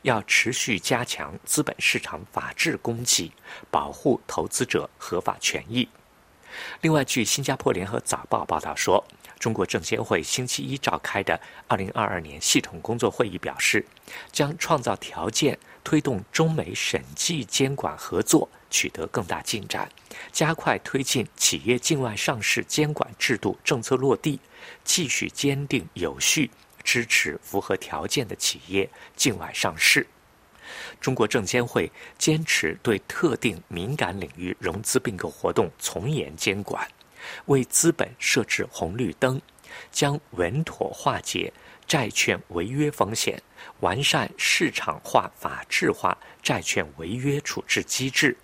[0.00, 3.30] 要持续加强资本市场法治供给，
[3.70, 5.86] 保护投资者合法权益。
[6.80, 9.04] 另外，据新加坡联合早报报道说。
[9.38, 13.84] 中国证监会星期一召开的二零二二年系统工作会议表示，
[14.30, 19.90] 将创造条件，推动中美审计监管合作取得更大进展，
[20.32, 24.40] 加快推进企业境外上市监管制度政策落地，
[24.84, 26.50] 继续坚定有序
[26.82, 30.06] 支持符合条件的企业境外上市。
[31.00, 36.88] 中国证监会坚持对特定敏感领域融资并购活动从严监管。
[37.46, 39.40] 为资本设置红绿灯，
[39.90, 41.52] 将稳妥化解
[41.86, 43.40] 债券违约风险，
[43.80, 48.36] 完善市场化、法治化债券违约处置机制，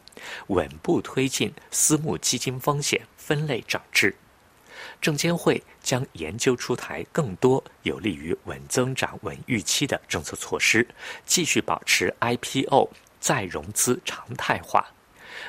[0.49, 4.15] 稳步推进私募基金风险分类整治。
[5.01, 10.87] 证监会将研究出台更多有利于稳增长、稳预期的政策措施，
[11.25, 14.87] 继续保持 IPO 再融资常态化。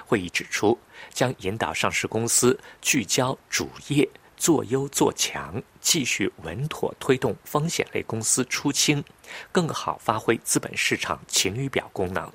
[0.06, 0.78] 会议指出，
[1.12, 4.08] 将引导上市公司聚焦主业，
[4.40, 9.04] 做优做强，继续稳妥推动风险类公司出清，
[9.52, 12.32] 更好发挥资本市场晴雨表功能。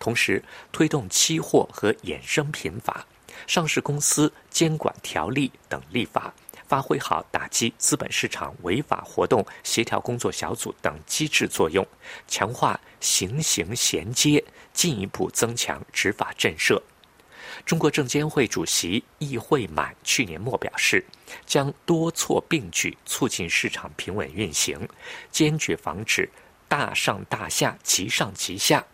[0.00, 0.42] 同时，
[0.72, 3.06] 推动期货和衍生品法、
[3.46, 6.34] 上市公司监管条例等立法，
[6.66, 11.86] 发挥好打击资本市场违法活动协调工作小组等机制作用，
[12.26, 14.42] 强化行刑衔接，
[14.72, 16.82] 进一步增强执法震慑。
[17.66, 21.04] 中国证监会主席易会满去年末表示，
[21.44, 24.88] 将多措并举，促进市场平稳运行，
[25.32, 26.30] 坚决防止
[26.68, 28.84] 大上大下、急上急下，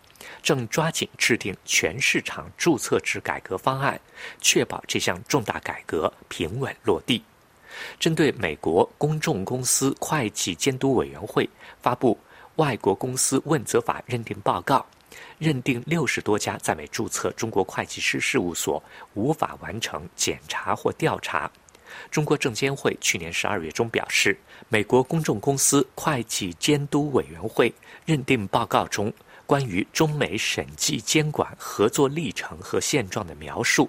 [0.41, 4.01] 正抓紧制定全市场注册制改革方案，
[4.41, 7.23] 确保这项重大改革平稳落地。
[7.99, 11.47] 针对美国公众公司会计监督委员会
[11.79, 12.15] 发布
[12.55, 14.77] 《外国公司问责法认定报告》。
[15.37, 18.81] 认定六十多家在美注册中国会计师事务所
[19.13, 21.51] 无法完成检查或调查。
[22.09, 24.35] 中国证监会去年十二月中表示，
[24.67, 27.71] 美国公众公司会计监督委员会
[28.05, 29.13] 认定报告中
[29.45, 33.87] 关于中美审计监管合作历程和现状的描述，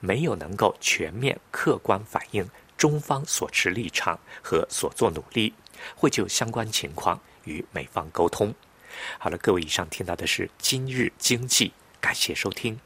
[0.00, 2.44] 没有能够全面客观反映
[2.76, 5.54] 中方所持立场和所做努力，
[5.94, 8.52] 会就相关情况与美方沟通。
[9.18, 12.78] 好了，各位，以上听到的是今日经济，感谢收听。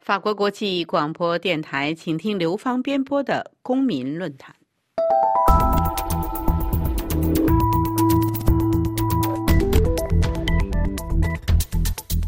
[0.00, 4.54] 法国国际广播电台，请听刘芳编播的公民论坛。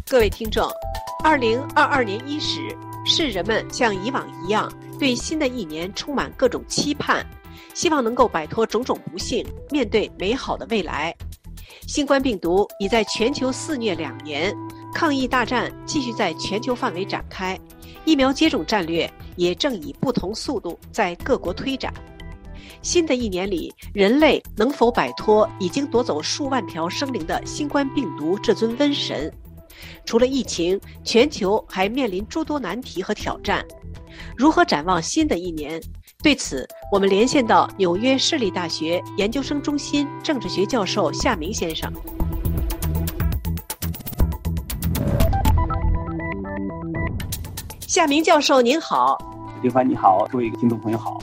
[0.06, 0.68] 各位听众，
[1.24, 2.60] 二零二二年伊始，
[3.06, 7.24] 是人们像以往一样，对新的一年充满各种期盼。
[7.80, 11.16] 希望能够摆脱种种不幸，面对美好的未来。
[11.86, 14.54] 新冠病毒已在全球肆虐两年，
[14.92, 17.58] 抗疫大战继续在全球范围展开，
[18.04, 21.90] 疫苗接种战略也正以不同速度在各国推展。
[22.82, 29.32] 新的一年里，人类能否摆脱已经夺走数万条生灵的新冠病毒这尊瘟神？
[30.04, 33.64] 除了疫情，全球还面临诸多难题和挑战。
[34.36, 35.80] 如何展望新的一年？
[36.22, 41.90] 对此，我们连线到纽约市立大学研究生中心政治学教授夏明先生。
[47.80, 49.16] 夏明教授您好，
[49.62, 51.18] 刘凡你好，各位听众朋友好。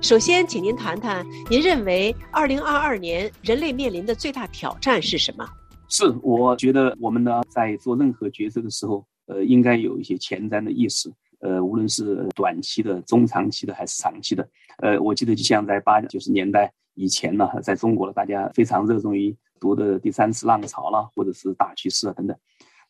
[0.00, 5.44] 首先，请您谈谈您认为二零二二年人类面临的最大挑战是什么？
[5.88, 11.12] 是，我觉得我们呢在做任何决策的时候，呃，应该有一些前瞻的意识。
[11.46, 22.36] 呃，无论是短期的、中长期的还是长期的，呃，我记得就像在八九十年代以前呢，在中国呢，大家非常热衷于读的第三次浪潮了，或者是大趋势啊等等。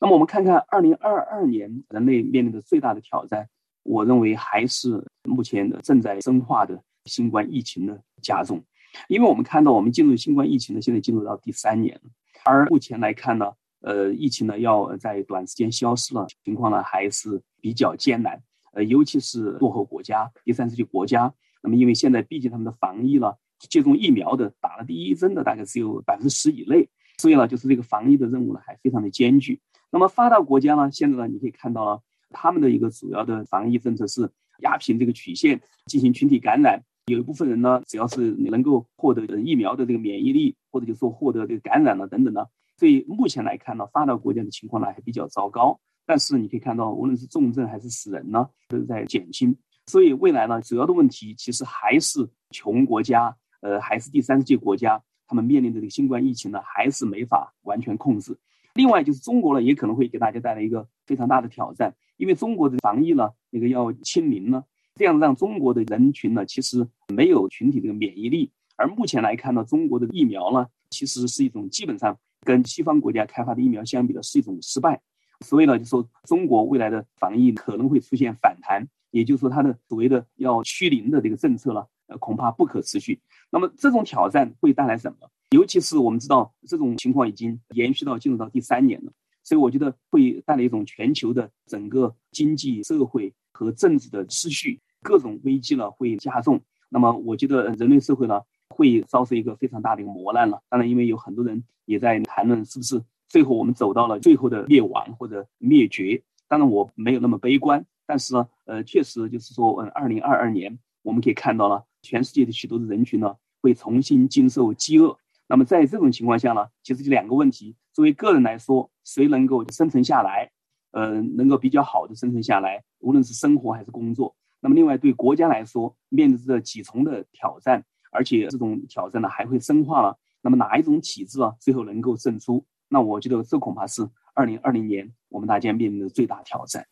[0.01, 3.47] 那么我们看看二零二二年人类面临的最大的挑战，
[3.83, 8.65] 我认为还是目前的正在深化的新冠疫情的加重。
[9.09, 12.11] 因为我们看到，我们进入新冠疫情呢，现在进入到第三年了，
[12.47, 13.53] 而目前来看呢，
[13.87, 18.43] 呃，疫情呢要在短时间消失了，情况呢还是比较艰难。
[18.73, 21.33] 呃，尤其是落后国家、第三世界国家，
[21.63, 29.61] 那么因为现在毕竟他们的防疫呢，接种疫苗的、打了第一针的大概只有百分之十以内，所以呢，就是这个防疫的任务呢还非常的艰巨。
[29.93, 34.29] 那么发达国家呢，现在呢，你可以看到了，他们的一个主要的防疫政策是
[34.63, 36.83] 压平这个曲线，进行群体感染。
[37.07, 42.45] 有一部分人呢，只要是能够获得疫苗的这个免疫力，或者就说获得这个感染了等等呢，
[42.79, 45.79] 所以目前来看呢，发达国家的情况呢还比较糟糕。
[46.05, 49.57] 但是你可以看到，无论是重症还是死人呢，都是在减轻。
[49.87, 58.37] 所以未来呢，主要的问题其实还是穷国家，呃，还是第三世界国家，他们面临的这个新冠疫情呢，还是没法完全控制。
[58.75, 64.63] 另外就是中国呢，也可能会给大家带来一个非常大的挑战，因为中国的防疫呢，那个要清零呢。
[64.95, 68.51] 这样让中国的人群呢，其实没有群体这个免疫力。
[68.77, 72.17] 而目前来看呢，中国的疫苗呢，其实是一种基本上
[72.47, 75.03] 跟西方国家开发的疫苗相比呢，是一种失败。
[75.45, 83.21] 所以呢，就说中国未来的防疫可能会出现反弹，也就是说它的所谓的要趋零的这个政策呢，呃，恐怕不可持续。
[83.51, 85.29] 那么这种挑战会带来什么？
[85.51, 89.13] 尤其是我们知道这种情况已经延续到进入到第三年了，
[89.45, 94.81] 所以我觉得会带来一种全球的整个经济社会和政治的失序。
[95.03, 100.61] 各种危机呢会加重，那么我觉得人类社会呢会遭受一个非常大的一个磨难了。
[100.69, 106.23] 当然，因为有很多人也在谈论是不是最后我们走到了最后的灭亡或者灭绝。
[106.49, 115.17] 当然，我没有那么悲观，但是呢，呃，确实就是说，嗯，二零二二年我们可以看到了全世界的许多的人群呢会重新经受饥饿。
[115.49, 120.51] 那么在这种情况下呢，其实就两个问题：作为个人来说，谁能够生存下来，
[120.93, 124.35] 呃，能够比较好的生存下来，无论是生活还是工作。
[124.61, 127.85] 那么，另外对国家来说，面对着几重的挑战，
[128.17, 130.17] 而且这种挑战呢还会深化了。
[130.41, 132.65] 那么哪一种体制啊，最后能够胜出？
[132.89, 136.87] 那我觉得这恐怕是二零二零年我们大家面临的最大挑战。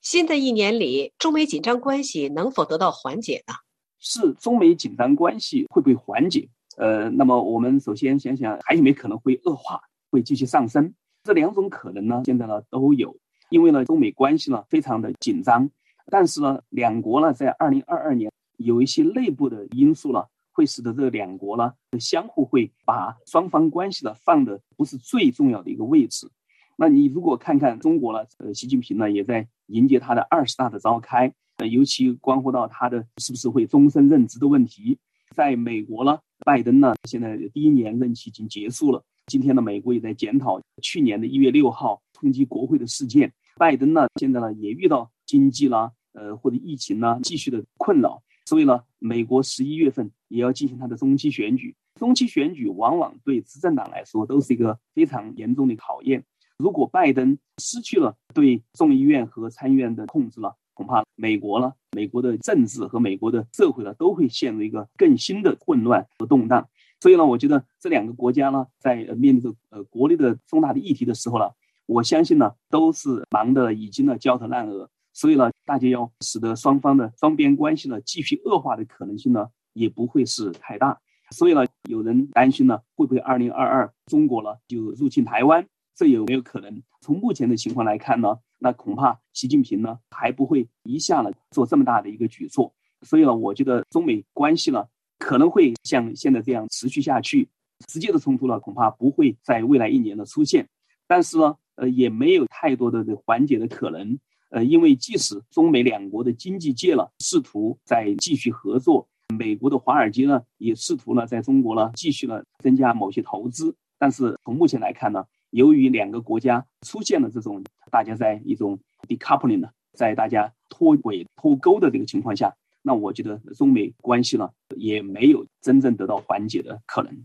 [0.00, 3.54] 新的一年里，中美紧张关系能否得到缓解呢？
[3.98, 6.48] 是中美紧张关系会不会缓解？
[6.76, 10.94] 呃，那么我们首先想想，还有没有可能会恶化，会继续上升？
[11.24, 13.14] 这两种可能呢，现在呢都有，
[13.50, 15.68] 因为呢中美关系呢非常的紧张。
[16.06, 20.24] 但是呢，两国呢，在二零二二年有一些内部的因素呢，
[20.60, 26.30] 会使得这两国呢，相互会把双方关系呢放的不是最重要的一个位置。
[26.76, 34.98] 那你如果看看中国呢，呃，习近平呢也在迎接他的二十大的召开，呃，尤其关乎到他的是不是会终身任职的问题。
[35.34, 43.32] 在美国呢，拜登呢现在第一年任期已经结束了，今天呢，美国也在检讨去年的一月六号冲击国会的事件。
[43.56, 45.90] 拜登呢，现在呢也遇到经济啦。
[46.12, 48.20] 呃，或者疫情呢继续的困扰，
[48.50, 51.72] 所以呢，美国十一月份也要进行它的中期选举。
[52.00, 56.24] 中期选举往往对执政党来说都是一个非常严重的考验。
[56.56, 66.68] 如果拜登失去了对众议院和参议院的控制了，恐怕美国呢，美国的政治和美国的社会呢，都会陷入一个更新的混乱和动荡。
[66.98, 71.48] 所以呢，我觉得这两个国家呢，在面对着呃国内的重大的议题的时候呢，
[71.86, 74.90] 我相信呢，都是忙得已经呢焦头烂额。
[75.20, 80.98] 所以呢，大家要使得双方的双边关系呢继续恶化的可能性呢也不会是太大。
[81.32, 85.66] 所以呢，有人担心呢，会不会二零二二中国呢就入侵台湾？
[85.94, 86.82] 这有没有可能？
[87.02, 92.72] 从目前的情况来看呢，那恐怕习近平呢还不会一下呢做这么大的一个举措。
[93.02, 94.86] 所以呢，我觉得中美关系呢
[95.18, 97.46] 可能会像现在这样持续下去，
[97.86, 100.66] 直接的冲突呢恐怕不会在未来一年的出现。
[101.06, 104.18] 但是呢，呃，也没有太多的缓解的可能。
[104.50, 118.78] 呃，因为即使中美两国的经济界了试图在继续合作，美国的华尔街呢也试图呢在中国呢继续呢增加某些投资，但是从目前来看呢，由于两个国家出现了这种大家在一种
[119.08, 127.24] decoupling 呢，在大家脱轨脱钩的这个情况下，那我觉得中美关系呢也没有真正得到缓解的可能。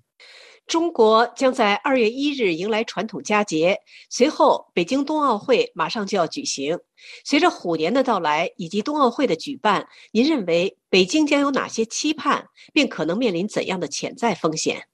[0.68, 3.78] 中国将在二月一日迎来传统佳节，
[4.10, 6.78] 随后北京冬奥会马上就要举行。
[7.24, 14.88] 随着虎年的到来以及冬奥会的举办，您认为北京将有哪些期盼，并可能面临怎样的潜在风险？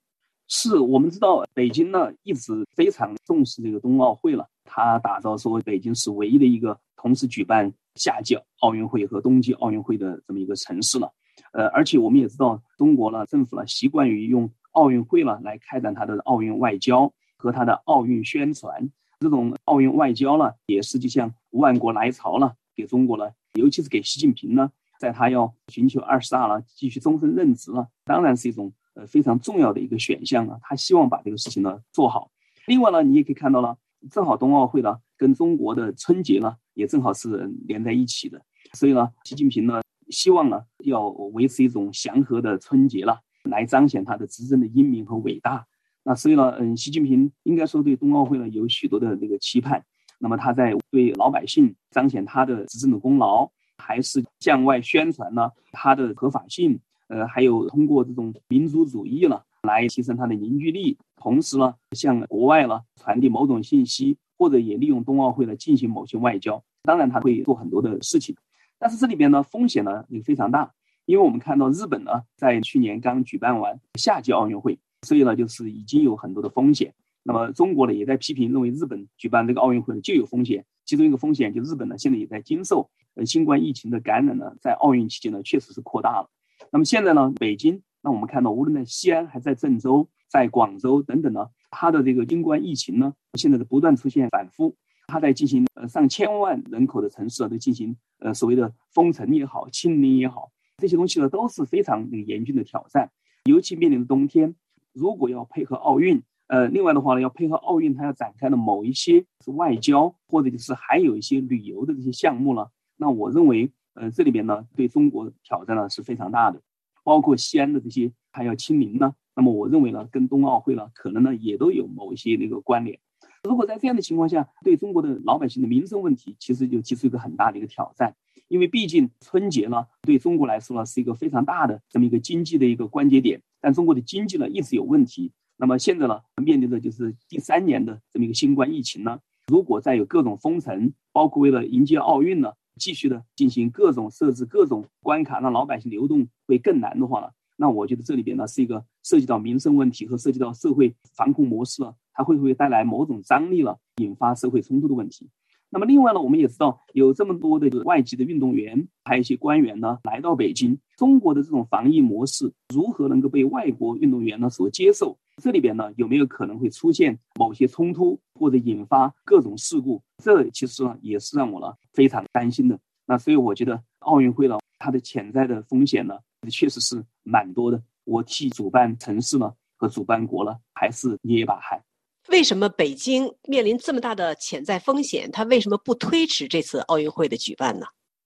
[0.49, 11.09] 是我们知道，北京呢一直非常重视这个冬奥会了，他打造说北京是唯一的一个同时举办夏季奥运会和冬季奥运会的这么一个城市了。
[11.53, 18.89] 呃，而且我们也知道，中国呢政府呢习惯于用奥运会了来开展他的奥运外交和他的奥运宣传。
[19.19, 30.57] 这种奥运外交呢，也是就像万国来朝了，给中国了，尤其是给习近平呢，在他要寻求二十大了，继续终身任职了，当然是一种呃非常重要的一个选项了。
[30.63, 32.31] 他希望把这个事情呢做好。
[32.65, 33.77] 另外呢，你也可以看到了，
[34.09, 38.41] 正好冬奥会呢跟中国的春节呢也正好是连在一起的，
[38.73, 45.65] 所以呢，习近平呢希望呢要维持一种祥和的春节了，来彰显他的执政的英明和伟大。
[46.03, 49.83] 那所以呢，嗯，习近平应该说对冬奥会呢有许多的那个期盼。
[50.19, 56.79] 那么他在对老百姓彰显他的执政的功劳，还是向外宣传呢他的合法性？
[57.07, 66.63] 呃，还有通过这种民族主义呢来提升他的凝聚力，同时呢向国外呢传递某种信息，或者也利用冬奥会呢进行某些外交。
[66.83, 68.35] 当然他会做很多的事情，
[68.79, 70.71] 但是这里边呢风险呢也非常大，
[71.11, 74.79] 因为我们看到日本呢在去年刚举办完夏季奥运会。
[75.03, 76.93] 所以呢，就是已经有很多的风险。
[77.23, 80.63] 那么中国呢，也在批评，认为日本举办这个奥运会呢就有风险。
[80.85, 86.29] 其中一个风险，就日本呢现在也在经受呃新冠疫情的感染呢，在奥运期间呢确实是扩大了。
[86.71, 94.75] 那么现在呢，北京，那我们看到，无论在西安，还在郑州，在广州等等呢，它的这个新冠疫情呢，现在的不断出现反复。
[95.07, 100.51] 它在进行呃上千万人口的城市啊，都进行呃所谓的封城也好，清零也好，
[100.81, 103.11] 这些东西呢都是非常那个严峻的挑战，
[103.45, 104.55] 尤其面临着冬天。
[104.93, 112.69] 如果要配合奥运，呃，另外的话呢，要配合奥运，它要展开的某一些是外交，或者就是还有一些旅游的这些项目了。
[112.97, 116.59] 那我认为，呃，这里边呢，对中国挑战呢是非常大的，
[117.03, 119.13] 包括西安的这些还要清零呢。
[119.33, 122.99] 那么我认为呢，跟冬奥会呢，可能呢也都有某一些那个关联。
[123.43, 128.13] 如果在这样的情况下，对中国的老百姓的民生问题，其实就提出一个很大的一个挑战。
[128.51, 133.41] 因为毕竟春节呢，对中国来说呢，是一个非常大的这么一个经济的一个关节点。
[133.61, 135.31] 但中国的经济呢，一直有问题。
[135.55, 139.17] 那么现在呢，面临的就是第三年的这么一个新冠疫情呢。
[139.47, 155.29] 如果再有各种封城，包括为了迎接奥运呢，继续的进行各种设置、各种关卡，让老百姓流动会更难的话呢，那我觉得这里边呢，是一个涉及到民生问题和涉及到社会防控模式了，它会不会带来某种张力了，引发社会冲突的问题？
[155.73, 160.77] 那么另外呢，我们也知道有这么多的外籍的运动员，还有一些官员呢来到北京。
[160.97, 165.17] 中国的这种防疫模式如何能够被外国运动员呢所接受？
[165.41, 170.03] 这里边呢有没有可能会出现某些冲突或者引发各种事故？
[170.21, 172.77] 这其实呢也是让我呢非常担心的。
[173.05, 176.15] 那所以我觉得奥运会呢它的潜在的风险呢
[176.49, 177.81] 确实是蛮多的。
[178.03, 181.81] 我替主办城市呢和主办国呢还是捏一把汗。
[182.29, 185.29] 为什么北京面临这么大的潜在风险？
[185.31, 187.85] 他为什么不推迟这次奥运会的举办呢？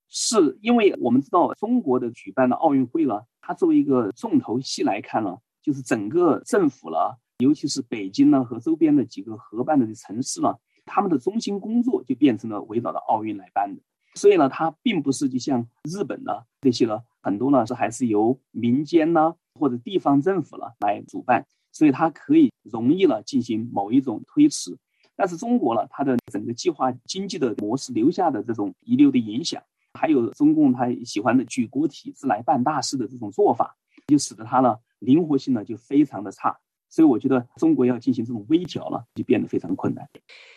[0.09, 10.53] 是因为我们知道中国的举办的奥运会呢，它作为一个重头戏来看呢，就是整个政府了，尤其是北京呢和周边的几个合办的城市呢，
[10.85, 13.81] 他们的中心工作就变成了围绕着奥运来办的。
[14.13, 16.31] 所以呢，它并不是就像日本呢
[16.61, 21.45] 这些呢，很多呢是还是由民间呢或者地方政府呢来主办。
[21.75, 24.73] 所以它可以容易了进行某一种推迟，
[25.13, 29.61] 但是中国呢，它的整个计划经济的模式留下的这种遗留的影响，
[29.93, 33.75] 还有中共他喜欢的举国体制来办大事的这种做法，
[34.07, 36.57] 就使得它呢灵活性呢就非常的差。
[36.87, 40.07] 所以我觉得中国要进行这种微调了，就变得非常困难。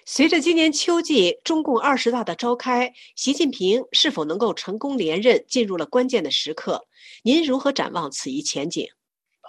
[0.06, 6.86] 随着今年秋季中共二十大的召开，习近平是否能够成功连任，进入了关键的时刻。
[7.24, 8.86] 您如何展望此一前景？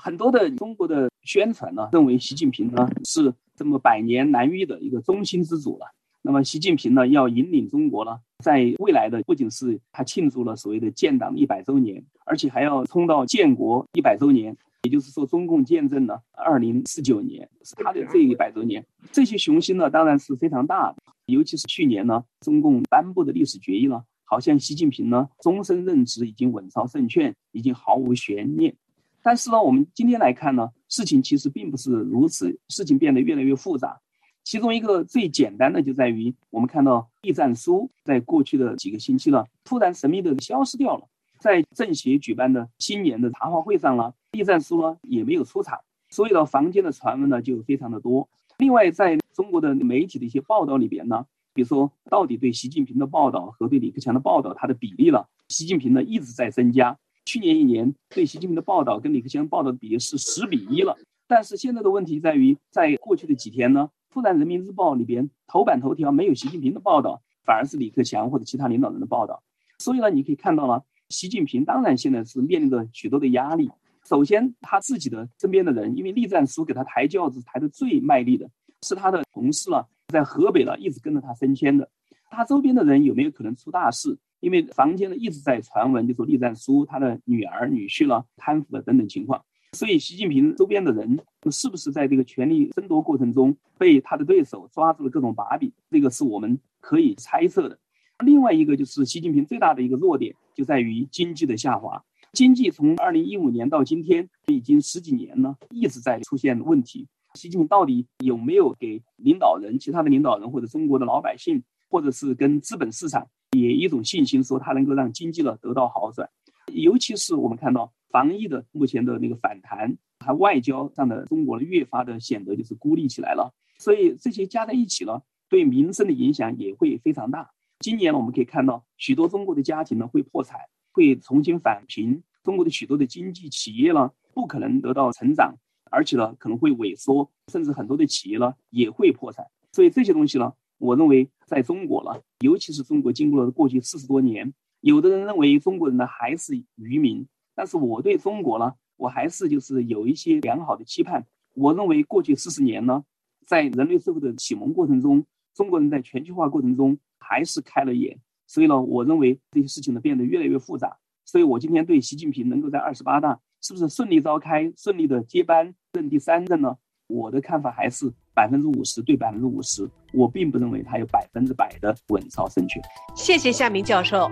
[0.02, 5.86] 很多的中国的宣传呢，认为习近平呢是这么百年难遇的一个中心之主了。
[6.22, 18.86] 那么习近平呢要引领中国呢，在未来的不仅是他庆祝了所谓的建党一百周年，而且还要冲到建国一百周年，也就是说中共建政呢二零四九年是他的这一百周年。
[19.12, 20.96] 这些雄心呢当然是非常大的，
[21.26, 28.74] 尤其是去年呢中共颁布的历史决议呢，好像习近平呢终身任职已经稳操胜券，已经毫无悬念。
[29.22, 34.00] 但是呢，我们今天来看呢，事情其实并不是如此，事情变得越来越复杂。
[34.44, 41.08] 其中一个最简单的就在于，我们看到栗战书在过去的几个星期了，突然神秘的消失掉了。
[41.40, 48.28] 在政协举办的新年的茶话会上呢，栗战书呢也没有出场，所有的房间的传闻呢就非常的多。
[48.58, 56.98] 另外，在中国的媒体的一些报道里边呢，比如说到底对习近平的报道和对李克强的报道，它的比例了，习近平呢一直在增加。
[57.30, 69.44] 去年一年对习近平的报道跟李克强报道的比是十比一了，但是现在的问题在于，在过去的几天呢，突然人民日报里边头版头条没有习近平的报道，反而是李克强或者其他领导人的报道。
[69.78, 73.70] 所以呢，你可以看到了，习近平当然现在是面临着许多的压力，
[74.08, 78.50] 首先他自己的身边的人，因为栗战书给他抬轿子抬得最卖力的
[78.82, 81.88] 是他的同事了，在河北了一直跟着他升迁的。
[82.32, 84.18] 他周边的人有没有可能出大事？
[84.40, 89.44] 因为坊间呢一直在传闻，就说栗战书他的女儿、女婿了贪腐的等等情况。
[89.74, 91.20] 所以习近平周边的人
[91.52, 95.72] 是不是在这个权力争夺过程中被他的对手抓住了各种把柄？
[95.92, 97.78] 这个是我们可以猜测的。
[98.26, 102.04] 另外一个就是习近平最大的一个弱点就在于经济的下滑。
[102.34, 107.08] 经济从二零一五年到今天已经十几年了，一直在出现问题。
[107.36, 116.30] 习近平到底有没有给领导人、其他的领导人或者中国的老百姓，或者是跟资本市场也一种信心，说它能够让经济呢得到好转？
[116.74, 123.54] 尤其是我们看到防疫的目前的那个反弹，还外交上的中国呢越发的显得就是孤立起来了。
[123.80, 127.50] 所以这些加在一起呢，对民生的影响也会非常大。
[127.80, 130.60] 今年呢，我们可以看到许多中国的家庭呢会破产。
[130.92, 135.54] 会重新返贫，中国的许多的经济企业呢，不可能得到成长，
[135.92, 139.46] 而且呢，可能会萎缩，甚至很多的企业呢也会破产。
[139.72, 144.52] 所以这些东西呢，我认为在中国了，尤其是中国经过了过去四十多年，
[144.82, 151.24] 有的人认为中国人呢还是愚民，但是我对中国呢，我还是就是有一些良好的期盼。
[151.54, 153.04] 我认为过去四十年呢，
[153.46, 155.24] 在人类社会的启蒙过程中，
[155.54, 158.18] 中国人在全球化过程中还是开了眼。
[158.48, 160.98] 所以呢，我认为这些事情呢变得越来越复杂。
[161.26, 166.78] 所以我今天对习近平能够在二十八大是不是顺利召开、顺利的接班任第三任呢？
[167.08, 169.90] 我的看法还是百分之五十对百分之五十。
[170.12, 172.82] 我并不认为他有百分之百的稳操胜券。
[173.16, 174.30] 谢谢夏明教授。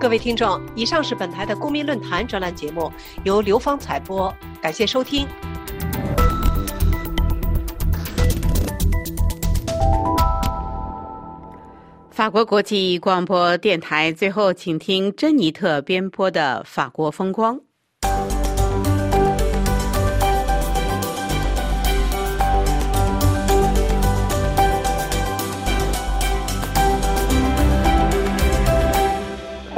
[0.00, 2.88] 各位听众，以上是本台的公民论坛专栏节目，
[3.24, 4.32] 由刘芳采播，
[4.62, 5.26] 感谢收听。
[12.10, 17.56] 法国国际广播电台，最后请听珍妮特编播的《法国风光》。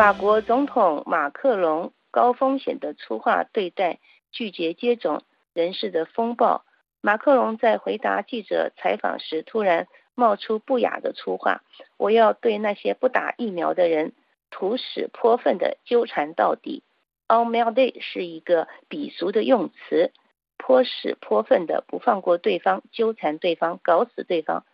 [0.01, 3.99] 法国总统马克龙高风险的粗话对待，
[4.33, 6.65] 拒绝接种人士的风暴。
[7.03, 9.89] 马克龙在回答记者采访时，突然。
[10.15, 11.61] 冒出不雅的粗话，
[11.99, 14.13] 我要对那些不打疫苗的人
[14.51, 16.83] 土屎泼粪的纠缠到底。
[17.29, 20.13] On m a l day 是一个鄙俗的用词，
[20.57, 24.65] 泼屎泼粪的不放过对方，纠缠对方，搞死对方。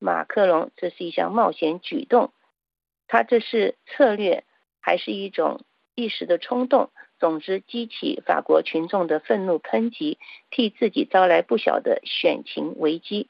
[0.00, 2.32] 马克龙这是一项冒险举动，
[3.06, 4.42] 他这是策略
[4.82, 5.62] 还是一种
[5.94, 6.90] 一时的冲动？
[7.18, 10.18] 总之，激起法国群众的愤怒喷击，
[10.50, 13.28] 替自己招来不小的选情危机。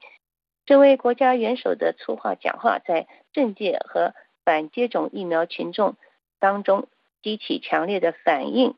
[0.65, 5.97] 这位国家元首的粗话讲话，在政界和反接种疫苗群众
[6.41, 6.89] 当中
[7.23, 8.75] 激起强烈的反应。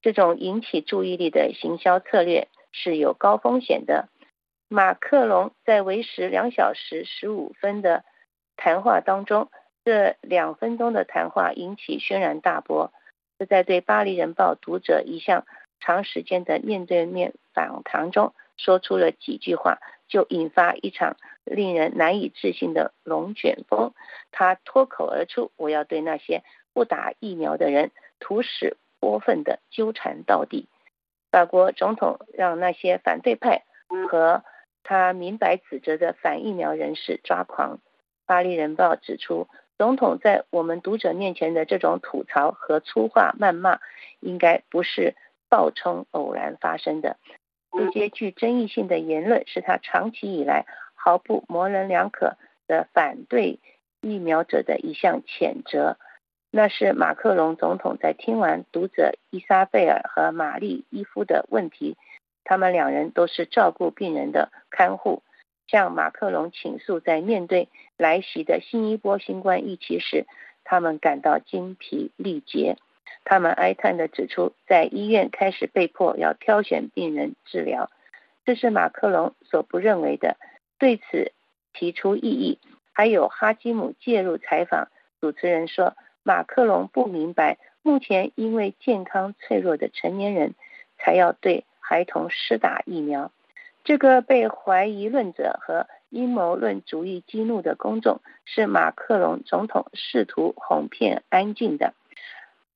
[0.00, 4.08] 这种引起注意力的行销策略是有高风险的。
[4.68, 8.04] 马克龙在为时两小时十五分的
[8.56, 9.50] 谈话当中，
[9.84, 12.92] 这两分钟的谈话引起轩然大波。
[13.38, 15.46] 这在对《巴黎人报》读者一项
[15.80, 19.78] 长时间的面对面访谈中，说出了几句话。
[20.06, 23.94] 就引发一场令人难以置信的龙卷风。
[24.30, 30.68] 他脱口而出：“我要对那些不打疫苗的人土屎泼粪的纠缠到底。”
[31.32, 33.64] 法国总统让那些反对派
[34.08, 34.44] 和
[34.84, 37.80] 他明白指责的反疫苗人士抓狂。
[38.26, 43.80] 巴黎人报指出，总统在我们读者面前的这种吐槽和粗话谩骂，
[44.20, 45.14] 应该不是
[45.48, 47.16] 爆冲偶然发生的。
[47.72, 50.64] 这些具争议性的言论是他长期以来
[50.94, 52.36] 毫不模棱两可
[52.68, 53.58] 的反对
[54.00, 55.96] 疫苗者的一项谴责。
[56.52, 61.96] 那是马克龙总统在听完读者伊莎贝尔和玛丽伊夫的问题，
[62.44, 65.24] 他们两人都是照顾病人的看护，
[65.66, 70.26] 向马克龙倾诉在面对来袭的新一波新冠疫情时，
[70.64, 72.76] 他们感到精疲力竭。
[73.24, 77.90] 他们哀叹地指出，在医院开始被迫要挑选病人治疗，
[78.44, 80.36] 这是马克龙所不认为的。
[80.78, 81.32] 对此
[81.72, 82.58] 提出异议。
[82.92, 84.88] 还有哈基姆介入采访，
[85.20, 90.54] 主持人说，马克龙不明白，目前因为健康脆弱的成年人
[90.98, 93.32] 才要对孩童施打疫苗。
[93.84, 101.92] 这个被怀疑论者和阴谋论主义激怒的公众，是马克龙总统试图哄骗安静的。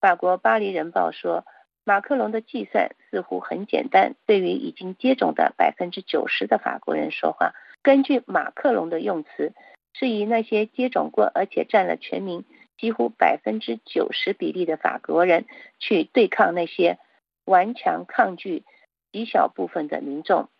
[0.00, 1.46] 法国《巴黎人报》说，
[1.82, 4.16] 马克龙的计算似乎很简单。
[4.26, 9.54] 对于已经接种的百分之九十的法国人说话，根据马克龙的用词，
[9.94, 12.44] 是以那些接种过而且占了全民
[12.76, 15.46] 几乎百分之九十比例的法国人
[15.78, 16.98] 去对抗那些
[17.46, 18.62] 顽强抗拒
[19.10, 20.50] 极小部分的民众。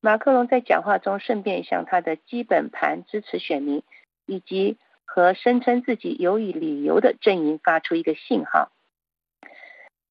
[0.00, 3.82] 马克龙在讲话中顺便向他的基本盘支持选民
[4.26, 8.70] 以及和声称自己有以理由的阵营发出一个信号。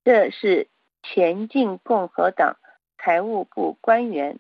[0.04, 0.68] 这是
[1.04, 2.58] 前进共和党
[2.98, 4.40] 财务部官员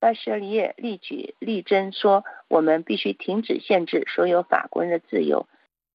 [0.00, 5.46] 巴舍利叶力举力争说：“我们必须停止限制所有法国人的自由，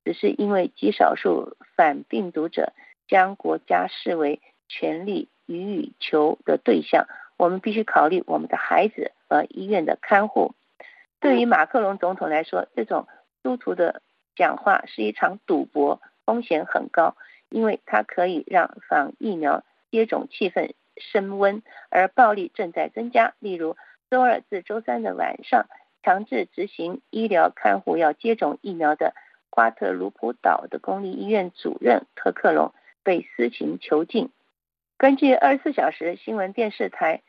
[0.05, 2.71] 只是因为极少数反病毒者
[3.07, 7.07] 将国家视为权力予以求的对象。”
[7.37, 10.53] 我们必须考虑我们的孩子和医院的看护。
[11.19, 13.07] 对于马克龙总统来说，这种
[13.43, 14.01] 殊途的
[14.35, 17.15] 讲话是一场赌博，风险很高，
[17.49, 23.33] 因为它可以让反疫苗接种气氛升温，而暴力正在增加。
[23.39, 23.75] 例如，
[24.09, 25.67] 周二至周三的晚上，
[26.03, 29.13] 强制执行医疗看护要接种疫苗的
[29.49, 32.73] 瓜特卢普岛的公立医院主任特克隆
[33.03, 34.29] 被私刑囚禁。
[34.97, 37.21] 根据二十四小时新闻电视台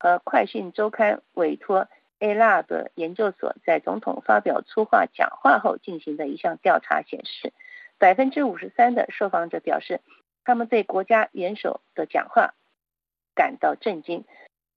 [0.00, 1.88] 和快讯周刊委托
[2.18, 7.52] A Lab 研究所在总统发表粗话讲话后进行的一项调查显示，
[7.98, 10.00] 百分之五十三的受访者表示
[10.44, 12.54] 他们对国家元首的讲话
[13.36, 14.24] 感到震惊。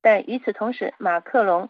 [0.02, 1.70] 但与此同时，马克龙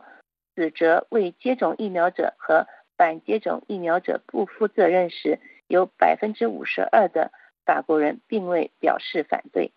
[0.57, 7.31] 指责未接种疫苗者和反接种疫苗者不负责任时，有百分之五十二的
[7.65, 9.71] 法国人并未表示反对。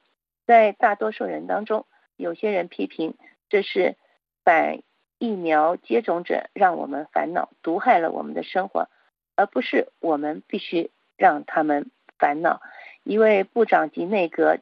[0.47, 1.86] 在大多数人当中，
[2.16, 3.14] 有些人批评
[3.49, 3.97] 这是
[4.45, 4.82] 反
[5.18, 8.88] 疫苗接种者让我们烦恼，毒害了我们的生活，
[9.36, 12.61] 而不是我们必须让他们烦恼。
[13.05, 14.59] 一位部长级内阁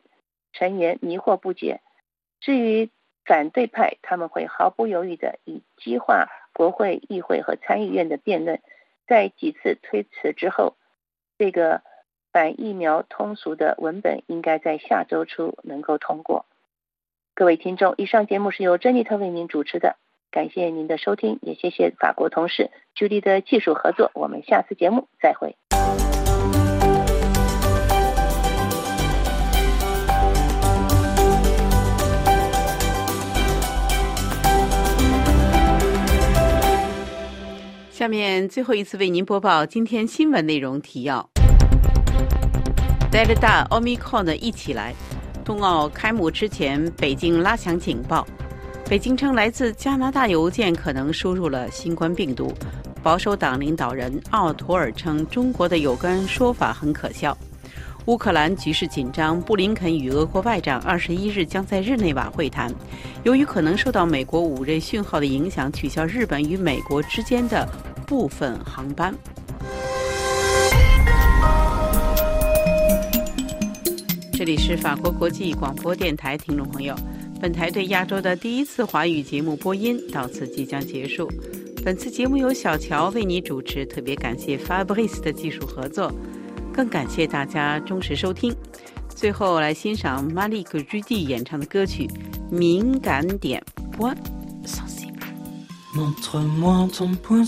[0.53, 1.81] 成员迷惑不解。
[2.41, 2.91] 至于
[3.25, 8.61] 反对派，他们会毫不犹豫地以激化国会、议会和参议院的辩论。
[9.07, 10.77] 在几次推辞之后，
[11.39, 11.83] 这个。
[12.33, 16.47] 反疫苗通俗的文本应该在下周初能够通过。
[17.35, 19.97] 各位听众，以上节目是由珍妮特为您主持的，
[20.31, 24.13] 感谢您的收听，也谢谢法国同事朱莉的技术合作。
[24.15, 25.57] 我们下次节目再会。
[37.91, 41.29] 下面最后一次为您播报今天新闻内容提要。
[43.11, 44.95] Delta、Omicron 一起来，
[45.45, 48.25] 冬奥开幕之前，北京拉响警报。
[48.89, 52.55] 北京称来自加拿大邮件可能输入了新冠病毒。
[53.03, 57.37] 保守党领导人奥图尔称中国的有关说法很可笑。
[58.07, 62.73] 乌克兰局势紧张，布林肯与俄国外长二十一日将在日内瓦会谈。
[63.25, 67.69] 由于可能受到美国五 G 讯号的影响，取消日本与美国之间的
[68.07, 69.13] 部分航班。
[74.41, 76.97] 这里是法国国际广播电台，听众朋友，
[77.43, 81.31] 本台对亚洲的第一次华语节目播音到此即将结束。
[81.85, 86.11] 本次节目由小乔为你主持，特别感谢 Fabrice 的技术合作，
[86.73, 88.51] 更感谢大家忠实收听。
[89.11, 92.07] 最后来欣赏 Malik G D 演唱的歌曲
[92.51, 93.63] 《敏感点》。
[95.93, 97.45] Décroche-moi de mes